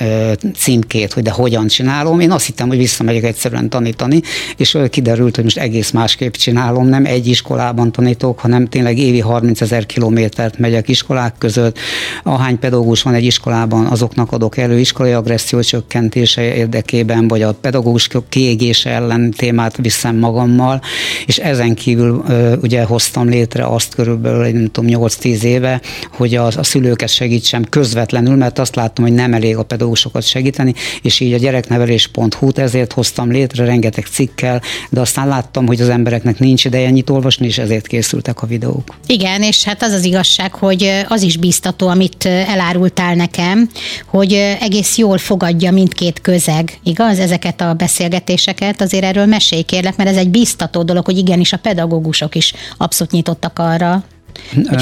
címkét, 0.55 1.13
hogy 1.13 1.23
de 1.23 1.31
hogyan 1.31 1.67
csinálom. 1.67 2.19
Én 2.19 2.31
azt 2.31 2.45
hittem, 2.45 2.67
hogy 2.67 2.77
visszamegyek 2.77 3.23
egyszerűen 3.23 3.69
tanítani, 3.69 4.21
és 4.57 4.77
kiderült, 4.89 5.35
hogy 5.35 5.43
most 5.43 5.57
egész 5.57 5.91
másképp 5.91 6.33
csinálom. 6.33 6.87
Nem 6.87 7.05
egy 7.05 7.27
iskolában 7.27 7.91
tanítok, 7.91 8.39
hanem 8.39 8.67
tényleg 8.67 8.97
évi 8.97 9.19
30 9.19 9.61
ezer 9.61 9.85
kilométert 9.85 10.57
megyek 10.57 10.89
iskolák 10.89 11.33
között. 11.37 11.77
Ahány 12.23 12.59
pedagógus 12.59 13.01
van 13.01 13.13
egy 13.13 13.25
iskolában, 13.25 13.85
azoknak 13.85 14.31
adok 14.31 14.57
elő 14.57 14.79
iskolai 14.79 15.11
agresszió 15.11 15.59
csökkentése 15.59 16.55
érdekében, 16.55 17.27
vagy 17.27 17.41
a 17.41 17.53
pedagógus 17.53 18.09
kiégése 18.29 18.89
ellen 18.89 19.31
témát 19.31 19.77
viszem 19.77 20.15
magammal, 20.15 20.81
és 21.25 21.37
ezen 21.37 21.75
kívül 21.75 22.02
kívül 22.03 22.59
ugye 22.61 22.83
hoztam 22.83 23.29
létre 23.29 23.65
azt 23.65 23.95
körülbelül 23.95 24.49
nem 24.49 24.71
tudom 24.71 25.07
8-10 25.07 25.41
éve, 25.41 25.81
hogy 26.11 26.35
a, 26.35 26.45
a 26.45 26.63
szülőket 26.63 27.09
segítsem 27.09 27.63
közvetlenül, 27.63 28.35
mert 28.35 28.59
azt 28.59 28.75
láttam, 28.75 29.03
hogy 29.03 29.13
nem 29.13 29.33
elég 29.33 29.57
a 29.57 29.63
pedagógusokat 29.63 30.23
segíteni, 30.23 30.73
és 31.01 31.19
így 31.19 31.33
a 31.33 31.37
gyereknevelés.hu-t 31.37 32.57
ezért 32.57 32.93
hoztam 32.93 33.31
létre 33.31 33.65
rengeteg 33.65 34.05
cikkel, 34.05 34.61
de 34.89 34.99
aztán 34.99 35.27
láttam, 35.27 35.65
hogy 35.65 35.81
az 35.81 35.89
embereknek 35.89 36.39
nincs 36.39 36.65
ideje 36.65 36.87
ennyit 36.87 37.09
olvasni, 37.09 37.45
és 37.45 37.57
ezért 37.57 37.87
készültek 37.87 38.41
a 38.41 38.47
videók. 38.47 38.97
Igen, 39.07 39.41
és 39.41 39.63
hát 39.63 39.83
az 39.83 39.91
az 39.91 40.03
igazság, 40.03 40.53
hogy 40.53 41.03
az 41.07 41.21
is 41.21 41.37
biztató, 41.37 41.87
amit 41.87 42.25
elárultál 42.25 43.15
nekem, 43.15 43.69
hogy 44.07 44.33
egész 44.59 44.97
jól 44.97 45.17
fogadja 45.17 45.71
mindkét 45.71 46.21
közeg, 46.21 46.79
igaz, 46.83 47.19
ezeket 47.19 47.61
a 47.61 47.73
beszélgetéseket, 47.73 48.81
azért 48.81 49.03
erről 49.03 49.25
mesélj 49.25 49.61
kérlek, 49.61 49.95
mert 49.95 50.09
ez 50.09 50.17
egy 50.17 50.29
biztató 50.29 50.83
dolog, 50.83 51.05
hogy 51.05 51.17
igenis 51.17 51.53
a 51.53 51.57
pedagógus 51.57 51.82
pedagógusok 51.83 52.35
is 52.35 52.53
abszolút 52.77 53.13
nyitottak 53.13 53.59
arra, 53.59 54.03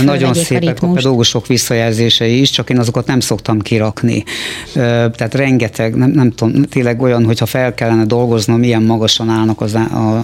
Nagyon 0.03 0.33
szépek 0.33 0.83
a, 0.83 0.87
a 0.87 0.93
pedagógusok 0.93 1.47
visszajelzései 1.47 2.39
is, 2.39 2.49
csak 2.49 2.69
én 2.69 2.79
azokat 2.79 3.05
nem 3.05 3.19
szoktam 3.19 3.59
kirakni. 3.59 4.23
Tehát 4.73 5.33
rengeteg, 5.33 5.95
nem, 5.95 6.09
nem 6.09 6.31
tudom, 6.31 6.63
tényleg 6.63 7.01
olyan, 7.01 7.25
hogyha 7.25 7.45
fel 7.45 7.73
kellene 7.73 8.05
dolgoznom, 8.05 8.59
milyen 8.59 8.83
magasan 8.83 9.29
állnak 9.29 9.61
az, 9.61 9.77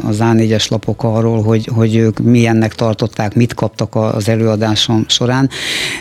az 0.08 0.18
A4-es 0.20 0.70
lapok 0.70 1.04
arról, 1.04 1.44
hogy, 1.44 1.70
hogy 1.74 1.96
ők 1.96 2.20
milyennek 2.20 2.76
tartották, 2.76 3.36
mit 3.36 3.54
kaptak 3.54 3.96
az 3.96 4.30
előadásom 4.30 5.06
során, 5.08 5.50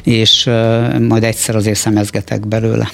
és 0.03 0.51
majd 1.09 1.25
egyszer 1.25 1.57
azért 1.57 1.79
szemezgetek 1.79 2.47
belőle. 2.47 2.91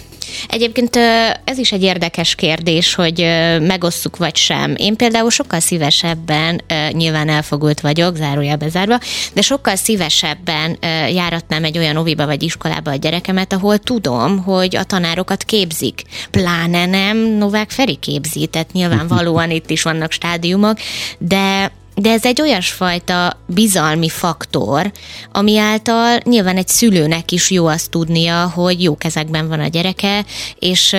Egyébként 0.49 0.97
ez 1.45 1.59
is 1.59 1.73
egy 1.73 1.83
érdekes 1.83 2.35
kérdés, 2.35 2.95
hogy 2.95 3.21
megosszuk 3.61 4.17
vagy 4.17 4.37
sem. 4.37 4.75
Én 4.77 4.97
például 4.97 5.31
sokkal 5.31 5.61
szívesebben, 5.61 6.63
nyilván 6.91 7.29
elfogult 7.29 7.81
vagyok, 7.81 8.17
zárójelbe 8.17 8.69
zárva, 8.69 8.99
de 9.33 9.41
sokkal 9.41 9.77
szívesebben 9.77 10.79
járatnám 11.13 11.65
egy 11.65 11.79
olyan 11.79 11.97
oviba 11.97 12.27
vagy 12.27 12.43
iskolába 12.43 12.91
a 12.91 12.97
gyerekemet, 12.97 13.53
ahol 13.53 13.79
tudom, 13.79 14.39
hogy 14.39 14.77
a 14.77 14.85
tanárokat 14.85 15.43
képzik. 15.43 16.03
Pláne 16.31 16.87
nem 16.87 17.17
Novák 17.19 17.71
Feri 17.71 17.97
képzi, 17.97 18.47
tehát 18.47 18.73
nyilvánvalóan 18.73 19.51
itt 19.51 19.71
is 19.71 19.83
vannak 19.83 20.13
stádiumok, 20.13 20.79
de 21.19 21.73
de 22.03 22.11
ez 22.11 22.25
egy 22.25 22.41
olyasfajta 22.41 23.37
bizalmi 23.47 24.09
faktor, 24.09 24.93
ami 25.33 25.59
által 25.59 26.19
nyilván 26.25 26.57
egy 26.57 26.69
szülőnek 26.69 27.31
is 27.31 27.51
jó 27.51 27.67
azt 27.67 27.91
tudnia, 27.91 28.51
hogy 28.55 28.83
jó 28.83 28.97
kezekben 28.97 29.49
van 29.49 29.61
a 29.61 29.67
gyereke, 29.67 30.25
és 30.59 30.97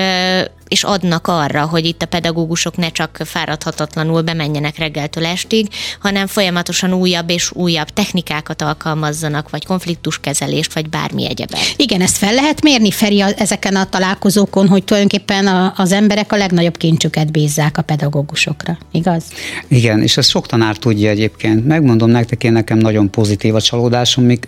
és 0.74 0.84
adnak 0.84 1.28
arra, 1.28 1.66
hogy 1.66 1.86
itt 1.86 2.02
a 2.02 2.06
pedagógusok 2.06 2.78
ne 2.78 2.90
csak 2.90 3.18
fáradhatatlanul 3.26 4.22
bemenjenek 4.22 4.78
reggeltől 4.78 5.26
estig, 5.26 5.68
hanem 6.00 6.28
folyamatosan 6.28 6.94
újabb 6.94 7.30
és 7.30 7.52
újabb 7.52 7.88
technikákat 7.88 8.62
alkalmazzanak, 8.62 9.50
vagy 9.50 9.66
konfliktuskezelést, 9.66 10.74
vagy 10.74 10.90
bármi 10.90 11.30
egyebet. 11.30 11.60
Igen, 11.76 12.02
ezt 12.02 12.18
fel 12.18 12.34
lehet 12.34 12.62
mérni, 12.62 12.92
Feri, 12.92 13.24
ezeken 13.38 13.76
a 13.76 13.90
találkozókon, 13.90 14.68
hogy 14.68 14.84
tulajdonképpen 14.84 15.48
a, 15.48 15.74
az 15.78 15.92
emberek 15.92 16.32
a 16.32 16.38
legnagyobb 16.38 16.78
kincsüket 16.78 17.32
bízzák 17.32 17.78
a 17.78 17.82
pedagógusokra, 17.82 18.78
igaz? 18.92 19.24
Igen, 19.68 20.02
és 20.02 20.18
ezt 20.18 20.30
sok 20.30 20.48
tanár 20.48 20.78
tudja 20.78 21.10
egyébként. 21.10 21.66
Megmondom 21.66 22.10
nektek, 22.10 22.44
én 22.44 22.52
nekem 22.52 22.78
nagyon 22.78 23.10
pozitív 23.10 23.56
a 23.56 23.62
csalódásom, 23.62 24.24
még, 24.24 24.48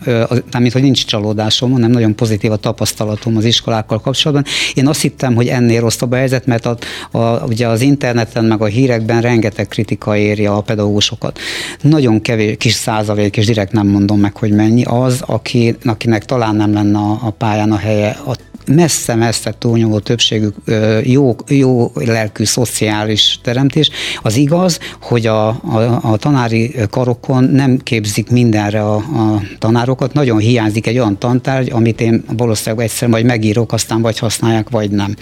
nem, 0.52 0.68
hogy 0.72 0.82
nincs 0.82 1.06
csalódásom, 1.06 1.72
hanem 1.72 1.92
nagyon 1.92 2.16
pozitív 2.16 2.52
a 2.52 2.58
tapasztalatom 2.58 3.38
az 3.38 3.46
iskolákkal 3.46 4.02
kapcsolatban. 4.02 4.46
Én 4.74 4.88
azt 4.88 5.02
hittem, 5.02 5.36
hogy 5.36 5.48
ennél 5.48 5.82
rosszabb 5.82 6.14
a 6.15 6.19
helyzet, 6.19 6.45
mert 6.45 6.65
a, 6.65 6.78
a, 7.12 7.45
ugye 7.45 7.67
az 7.67 7.82
interneten 7.82 8.45
meg 8.45 8.62
a 8.62 8.65
hírekben 8.65 9.21
rengeteg 9.21 9.67
kritika 9.67 10.17
éri 10.17 10.45
a 10.45 10.62
pedagógusokat. 10.62 11.39
Nagyon 11.82 12.21
kevés, 12.21 12.56
kis 12.58 12.73
százalék, 12.73 13.38
és 13.38 13.45
direkt 13.45 13.71
nem 13.71 13.88
mondom 13.88 14.19
meg, 14.19 14.36
hogy 14.38 14.51
mennyi, 14.51 14.84
az, 14.84 15.23
aki, 15.25 15.75
akinek 15.84 16.25
talán 16.25 16.56
nem 16.56 16.73
lenne 16.73 16.97
a, 16.97 17.19
a 17.21 17.30
pályán 17.30 17.71
a 17.71 17.78
helye, 17.78 18.17
a 18.25 18.36
messze-messze 18.67 19.54
túlnyomó 19.60 19.99
többségük 19.99 20.56
jó, 21.04 21.36
jó 21.47 21.91
lelkű, 21.95 22.43
szociális 22.43 23.39
teremtés. 23.43 23.89
Az 24.21 24.36
igaz, 24.36 24.80
hogy 25.01 25.28
a, 25.28 25.47
a, 25.47 25.99
a 26.01 26.17
tanári 26.17 26.75
karokon 26.89 27.43
nem 27.43 27.78
képzik 27.84 28.30
mindenre 28.30 28.82
a, 28.82 28.95
a 28.95 29.41
tanárokat. 29.60 30.13
Nagyon 30.13 30.38
hiányzik 30.38 30.88
egy 30.88 30.97
olyan 30.97 31.17
tantárgy, 31.17 31.71
amit 31.71 32.01
én 32.01 32.23
valószínűleg 32.38 32.86
egyszer 32.86 33.08
majd 33.08 33.25
megírok, 33.25 33.73
aztán 33.73 34.01
vagy 34.01 34.19
használják, 34.19 34.69
vagy 34.69 34.91
nem. 34.91 35.15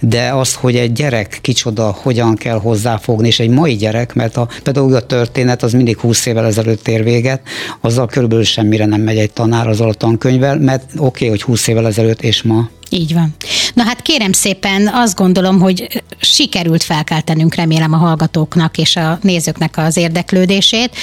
De 0.00 0.32
az, 0.32 0.54
hogy 0.54 0.76
egy 0.76 0.92
gyerek 0.92 1.38
kicsoda, 1.42 1.96
hogyan 2.02 2.34
kell 2.34 2.58
hozzáfogni, 2.58 3.26
és 3.26 3.40
egy 3.40 3.50
mai 3.50 3.76
gyerek, 3.76 4.14
mert 4.14 4.36
a 4.36 4.48
pedagógia 4.62 5.00
történet 5.00 5.62
az 5.62 5.72
mindig 5.72 5.98
20 5.98 6.26
évvel 6.26 6.46
ezelőtt 6.46 6.88
ér 6.88 7.04
véget, 7.04 7.40
azzal 7.80 8.06
körülbelül 8.06 8.44
semmire 8.44 8.86
nem 8.86 9.00
megy 9.00 9.18
egy 9.18 9.32
tanár 9.32 9.68
az 9.68 9.80
a 9.80 9.92
tankönyvvel, 9.92 10.58
mert 10.58 10.82
oké, 10.96 11.04
okay, 11.04 11.28
hogy 11.28 11.42
20 11.42 11.66
évvel 11.66 11.86
ezelőtt 11.86 12.22
és 12.22 12.42
ma 12.42 12.68
így 12.92 13.14
van. 13.14 13.34
Na 13.74 13.82
hát 13.82 14.02
kérem 14.02 14.32
szépen, 14.32 14.88
azt 14.88 15.16
gondolom, 15.16 15.60
hogy 15.60 16.02
sikerült 16.20 16.82
felkeltenünk 16.82 17.54
remélem 17.54 17.92
a 17.92 17.96
hallgatóknak 17.96 18.78
és 18.78 18.96
a 18.96 19.18
nézőknek 19.22 19.76
az 19.78 19.96
érdeklődését, 19.96 20.96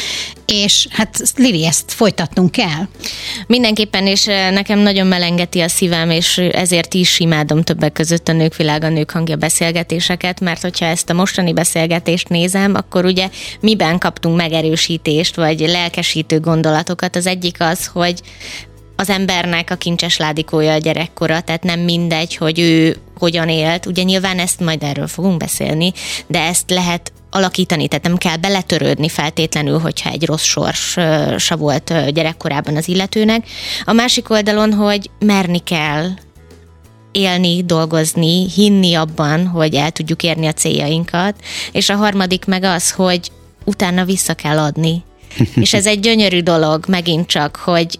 és 0.45 0.87
hát 0.91 1.21
Lili, 1.35 1.65
ezt 1.65 1.91
folytatnunk 1.91 2.51
kell. 2.51 2.87
Mindenképpen, 3.47 4.07
és 4.07 4.25
nekem 4.25 4.79
nagyon 4.79 5.07
melengeti 5.07 5.59
a 5.59 5.67
szívem, 5.67 6.09
és 6.09 6.37
ezért 6.37 6.93
is 6.93 7.19
imádom 7.19 7.63
többek 7.63 7.91
között 7.91 8.27
a 8.27 8.33
Nők 8.33 8.55
Világa, 8.55 8.89
Nők 8.89 9.11
Hangja 9.11 9.35
beszélgetéseket, 9.35 10.39
mert 10.39 10.61
hogyha 10.61 10.85
ezt 10.85 11.09
a 11.09 11.13
mostani 11.13 11.53
beszélgetést 11.53 12.29
nézem, 12.29 12.75
akkor 12.75 13.05
ugye 13.05 13.29
miben 13.59 13.97
kaptunk 13.97 14.37
megerősítést, 14.37 15.35
vagy 15.35 15.59
lelkesítő 15.59 16.39
gondolatokat. 16.39 17.15
Az 17.15 17.27
egyik 17.27 17.55
az, 17.59 17.85
hogy 17.85 18.21
az 18.99 19.09
embernek 19.09 19.71
a 19.71 19.75
kincses 19.75 20.17
ládikója 20.17 20.73
a 20.73 20.77
gyerekkora, 20.77 21.41
tehát 21.41 21.63
nem 21.63 21.79
mindegy, 21.79 22.35
hogy 22.35 22.59
ő 22.59 22.97
hogyan 23.17 23.49
élt. 23.49 23.85
Ugye 23.85 24.03
nyilván 24.03 24.39
ezt 24.39 24.59
majd 24.59 24.83
erről 24.83 25.07
fogunk 25.07 25.37
beszélni, 25.37 25.93
de 26.27 26.39
ezt 26.39 26.69
lehet 26.69 27.11
alakítani, 27.31 27.87
tehát 27.87 28.03
nem 28.03 28.17
kell 28.17 28.35
beletörődni 28.35 29.09
feltétlenül, 29.09 29.79
hogyha 29.79 30.09
egy 30.09 30.25
rossz 30.25 30.43
sorsa 30.43 31.57
volt 31.57 32.11
gyerekkorában 32.13 32.75
az 32.75 32.87
illetőnek. 32.87 33.47
A 33.85 33.93
másik 33.93 34.29
oldalon, 34.29 34.73
hogy 34.73 35.09
merni 35.19 35.59
kell 35.59 36.07
élni, 37.11 37.63
dolgozni, 37.63 38.49
hinni 38.55 38.93
abban, 38.93 39.47
hogy 39.47 39.75
el 39.75 39.91
tudjuk 39.91 40.23
érni 40.23 40.47
a 40.47 40.53
céljainkat, 40.53 41.35
és 41.71 41.89
a 41.89 41.95
harmadik 41.95 42.45
meg 42.45 42.63
az, 42.63 42.91
hogy 42.91 43.31
utána 43.65 44.05
vissza 44.05 44.33
kell 44.33 44.57
adni. 44.57 45.03
és 45.55 45.73
ez 45.73 45.85
egy 45.85 45.99
gyönyörű 45.99 46.39
dolog, 46.39 46.85
megint 46.87 47.27
csak, 47.27 47.55
hogy 47.55 47.99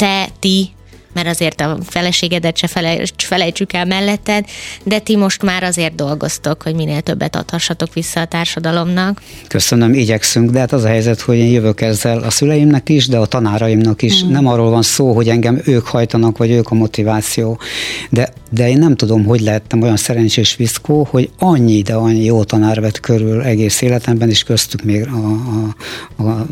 te, 0.00 0.28
ti, 0.38 0.70
mert 1.12 1.26
azért 1.26 1.60
a 1.60 1.78
feleségedet 1.86 2.56
se 2.56 2.68
felejtsük 3.16 3.72
el 3.72 3.84
melletted, 3.84 4.44
de 4.82 4.98
ti 4.98 5.16
most 5.16 5.42
már 5.42 5.62
azért 5.62 5.94
dolgoztok, 5.94 6.62
hogy 6.62 6.74
minél 6.74 7.00
többet 7.00 7.36
adhassatok 7.36 7.94
vissza 7.94 8.20
a 8.20 8.24
társadalomnak. 8.24 9.22
Köszönöm, 9.48 9.94
igyekszünk, 9.94 10.50
de 10.50 10.58
hát 10.58 10.72
az 10.72 10.84
a 10.84 10.88
helyzet, 10.88 11.20
hogy 11.20 11.36
én 11.36 11.50
jövök 11.50 11.80
ezzel 11.80 12.18
a 12.18 12.30
szüleimnek 12.30 12.88
is, 12.88 13.06
de 13.06 13.18
a 13.18 13.26
tanáraimnak 13.26 14.02
is. 14.02 14.24
Mm. 14.24 14.30
Nem 14.30 14.46
arról 14.46 14.70
van 14.70 14.82
szó, 14.82 15.12
hogy 15.12 15.28
engem 15.28 15.60
ők 15.64 15.86
hajtanak, 15.86 16.38
vagy 16.38 16.50
ők 16.50 16.70
a 16.70 16.74
motiváció, 16.74 17.58
de, 18.10 18.32
de 18.50 18.68
én 18.68 18.78
nem 18.78 18.96
tudom, 18.96 19.24
hogy 19.24 19.40
lehettem 19.40 19.82
olyan 19.82 19.96
szerencsés 19.96 20.56
viszkó, 20.56 21.06
hogy 21.10 21.30
annyi, 21.38 21.82
de 21.82 21.94
annyi 21.94 22.24
jó 22.24 22.44
tanár 22.44 22.80
vett 22.80 23.00
körül 23.00 23.42
egész 23.42 23.80
életemben, 23.80 24.28
és 24.28 24.42
köztük 24.42 24.82
még 24.82 25.06
a, 25.06 25.26
a, 26.16 26.22
a, 26.22 26.30
a 26.30 26.46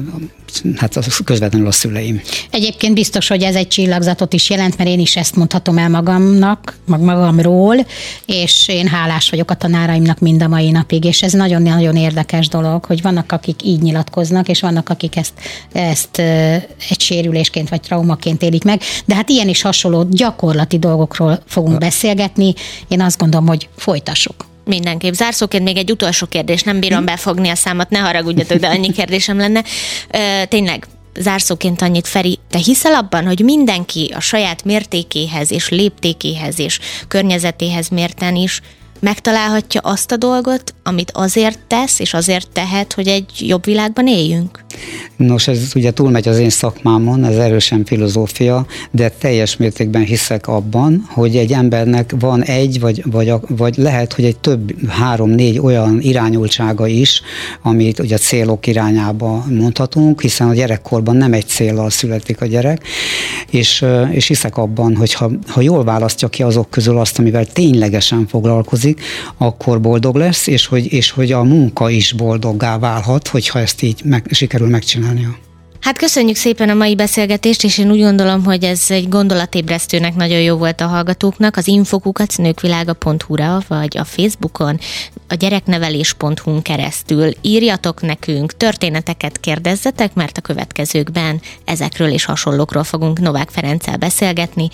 hát 0.76 0.96
az 0.96 1.16
közvetlenül 1.24 1.66
a 1.66 1.72
szüleim. 1.72 2.20
Egyébként 2.50 2.94
biztos, 2.94 3.28
hogy 3.28 3.42
ez 3.42 3.54
egy 3.54 3.68
csillagzatot 3.68 4.32
is 4.32 4.50
jelent, 4.50 4.78
mert 4.78 4.90
én 4.90 5.00
is 5.00 5.16
ezt 5.16 5.36
mondhatom 5.36 5.78
el 5.78 5.88
magamnak, 5.88 6.76
mag 6.84 7.00
magamról, 7.00 7.86
és 8.26 8.68
én 8.68 8.86
hálás 8.86 9.30
vagyok 9.30 9.50
a 9.50 9.54
tanáraimnak 9.54 10.18
mind 10.18 10.42
a 10.42 10.48
mai 10.48 10.70
napig, 10.70 11.04
és 11.04 11.22
ez 11.22 11.32
nagyon-nagyon 11.32 11.96
érdekes 11.96 12.48
dolog, 12.48 12.84
hogy 12.84 13.02
vannak, 13.02 13.32
akik 13.32 13.62
így 13.62 13.82
nyilatkoznak, 13.82 14.48
és 14.48 14.60
vannak, 14.60 14.88
akik 14.88 15.16
ezt, 15.16 15.32
ezt 15.72 16.18
egy 16.88 17.00
sérülésként 17.00 17.68
vagy 17.68 17.80
traumaként 17.80 18.42
élik 18.42 18.64
meg, 18.64 18.80
de 19.04 19.14
hát 19.14 19.28
ilyen 19.28 19.48
is 19.48 19.62
hasonló 19.62 20.06
gyakorlati 20.10 20.78
dolgokról 20.78 21.42
fogunk 21.46 21.78
beszélgetni. 21.88 22.54
Én 22.88 23.00
azt 23.00 23.18
gondolom, 23.18 23.46
hogy 23.46 23.68
folytassuk. 23.76 24.46
Mindenképp. 24.64 25.12
Zárszóként 25.12 25.64
még 25.64 25.76
egy 25.76 25.90
utolsó 25.90 26.26
kérdés, 26.26 26.62
nem 26.62 26.80
bírom 26.80 26.98
hm? 26.98 27.04
befogni 27.04 27.48
a 27.48 27.54
számot, 27.54 27.90
ne 27.90 27.98
haragudjatok, 27.98 28.58
de 28.58 28.68
annyi 28.68 28.92
kérdésem 28.92 29.36
lenne. 29.38 29.64
Tényleg, 30.48 30.86
zárszóként 31.18 31.82
annyit, 31.82 32.08
Feri, 32.08 32.38
te 32.50 32.58
hiszel 32.58 32.94
abban, 32.94 33.26
hogy 33.26 33.40
mindenki 33.40 34.12
a 34.16 34.20
saját 34.20 34.64
mértékéhez 34.64 35.52
és 35.52 35.68
léptékéhez 35.68 36.58
és 36.58 36.78
környezetéhez 37.08 37.88
mérten 37.88 38.36
is 38.36 38.60
megtalálhatja 39.00 39.80
azt 39.80 40.12
a 40.12 40.16
dolgot, 40.16 40.74
amit 40.82 41.10
azért 41.14 41.58
tesz, 41.66 41.98
és 41.98 42.14
azért 42.14 42.48
tehet, 42.52 42.92
hogy 42.92 43.08
egy 43.08 43.26
jobb 43.38 43.64
világban 43.64 44.06
éljünk? 44.06 44.64
Nos, 45.16 45.48
ez 45.48 45.72
ugye 45.74 45.90
túlmegy 45.90 46.28
az 46.28 46.38
én 46.38 46.50
szakmámon, 46.50 47.24
ez 47.24 47.36
erősen 47.36 47.84
filozófia, 47.84 48.66
de 48.90 49.08
teljes 49.08 49.56
mértékben 49.56 50.02
hiszek 50.02 50.48
abban, 50.48 51.06
hogy 51.08 51.36
egy 51.36 51.52
embernek 51.52 52.14
van 52.18 52.42
egy, 52.42 52.80
vagy, 52.80 53.02
vagy, 53.10 53.32
vagy 53.48 53.76
lehet, 53.76 54.12
hogy 54.12 54.24
egy 54.24 54.38
több, 54.38 54.88
három-négy 54.88 55.58
olyan 55.58 56.00
irányultsága 56.00 56.86
is, 56.86 57.22
amit 57.62 57.98
ugye 57.98 58.14
a 58.14 58.18
célok 58.18 58.66
irányába 58.66 59.44
mondhatunk, 59.48 60.20
hiszen 60.20 60.48
a 60.48 60.54
gyerekkorban 60.54 61.16
nem 61.16 61.32
egy 61.32 61.46
célral 61.46 61.90
születik 61.90 62.40
a 62.40 62.46
gyerek, 62.46 62.86
és, 63.50 63.84
és 64.10 64.26
hiszek 64.26 64.56
abban, 64.56 64.96
hogy 64.96 65.12
ha, 65.12 65.30
ha 65.46 65.60
jól 65.60 65.84
választja 65.84 66.28
ki 66.28 66.42
azok 66.42 66.70
közül 66.70 66.98
azt, 66.98 67.18
amivel 67.18 67.46
ténylegesen 67.46 68.26
foglalkozik, 68.26 68.87
akkor 69.36 69.80
boldog 69.80 70.16
lesz, 70.16 70.46
és 70.46 70.66
hogy, 70.66 70.92
és 70.92 71.10
hogy 71.10 71.32
a 71.32 71.42
munka 71.42 71.90
is 71.90 72.12
boldoggá 72.12 72.78
válhat, 72.78 73.28
hogyha 73.28 73.58
ezt 73.58 73.82
így 73.82 74.00
meg, 74.04 74.26
sikerül 74.30 74.68
megcsinálnia. 74.68 75.38
Hát 75.80 75.98
köszönjük 75.98 76.36
szépen 76.36 76.68
a 76.68 76.74
mai 76.74 76.94
beszélgetést, 76.94 77.64
és 77.64 77.78
én 77.78 77.90
úgy 77.90 78.00
gondolom, 78.00 78.44
hogy 78.44 78.64
ez 78.64 78.84
egy 78.88 79.08
gondolatébresztőnek 79.08 80.14
nagyon 80.14 80.40
jó 80.40 80.56
volt 80.56 80.80
a 80.80 80.86
hallgatóknak. 80.86 81.56
Az 81.56 81.68
infokukat 81.68 82.36
nőkvilága.hu-ra, 82.36 83.62
vagy 83.68 83.98
a 83.98 84.04
Facebookon, 84.04 84.78
a 85.28 85.34
gyereknevelés.hu-n 85.34 86.62
keresztül 86.62 87.32
írjatok 87.42 88.00
nekünk, 88.00 88.56
történeteket 88.56 89.40
kérdezzetek, 89.40 90.14
mert 90.14 90.38
a 90.38 90.40
következőkben 90.40 91.40
ezekről 91.64 92.08
és 92.08 92.24
hasonlókról 92.24 92.84
fogunk 92.84 93.20
Novák 93.20 93.50
Ferenccel 93.50 93.96
beszélgetni 93.96 94.68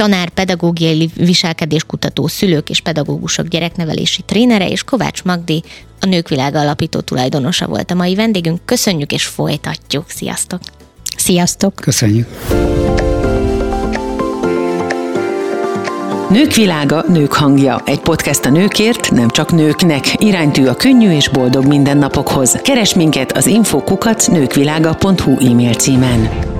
tanár, 0.00 0.28
pedagógiai 0.28 1.10
viselkedéskutató, 1.16 2.26
szülők 2.26 2.70
és 2.70 2.80
pedagógusok 2.80 3.46
gyereknevelési 3.46 4.22
trénere, 4.22 4.68
és 4.68 4.82
Kovács 4.82 5.22
Magdi, 5.24 5.62
a 6.00 6.06
Nők 6.06 6.28
Világa 6.28 6.60
alapító 6.60 7.00
tulajdonosa 7.00 7.66
volt 7.66 7.90
a 7.90 7.94
mai 7.94 8.14
vendégünk. 8.14 8.60
Köszönjük 8.64 9.12
és 9.12 9.26
folytatjuk. 9.26 10.04
Sziasztok! 10.08 10.60
Sziasztok! 11.16 11.74
Köszönjük! 11.74 12.26
Nők 16.30 16.54
világa, 16.54 17.04
nők 17.08 17.32
hangja. 17.32 17.82
Egy 17.84 18.00
podcast 18.00 18.44
a 18.44 18.50
nőkért, 18.50 19.10
nem 19.10 19.30
csak 19.30 19.52
nőknek. 19.52 20.22
Iránytű 20.22 20.66
a 20.66 20.74
könnyű 20.74 21.10
és 21.10 21.28
boldog 21.28 21.66
mindennapokhoz. 21.66 22.58
Keres 22.62 22.94
minket 22.94 23.32
az 23.32 23.46
infokukat 23.46 24.28
nőkvilága.hu 24.30 25.46
e-mail 25.46 25.74
címen. 25.74 26.58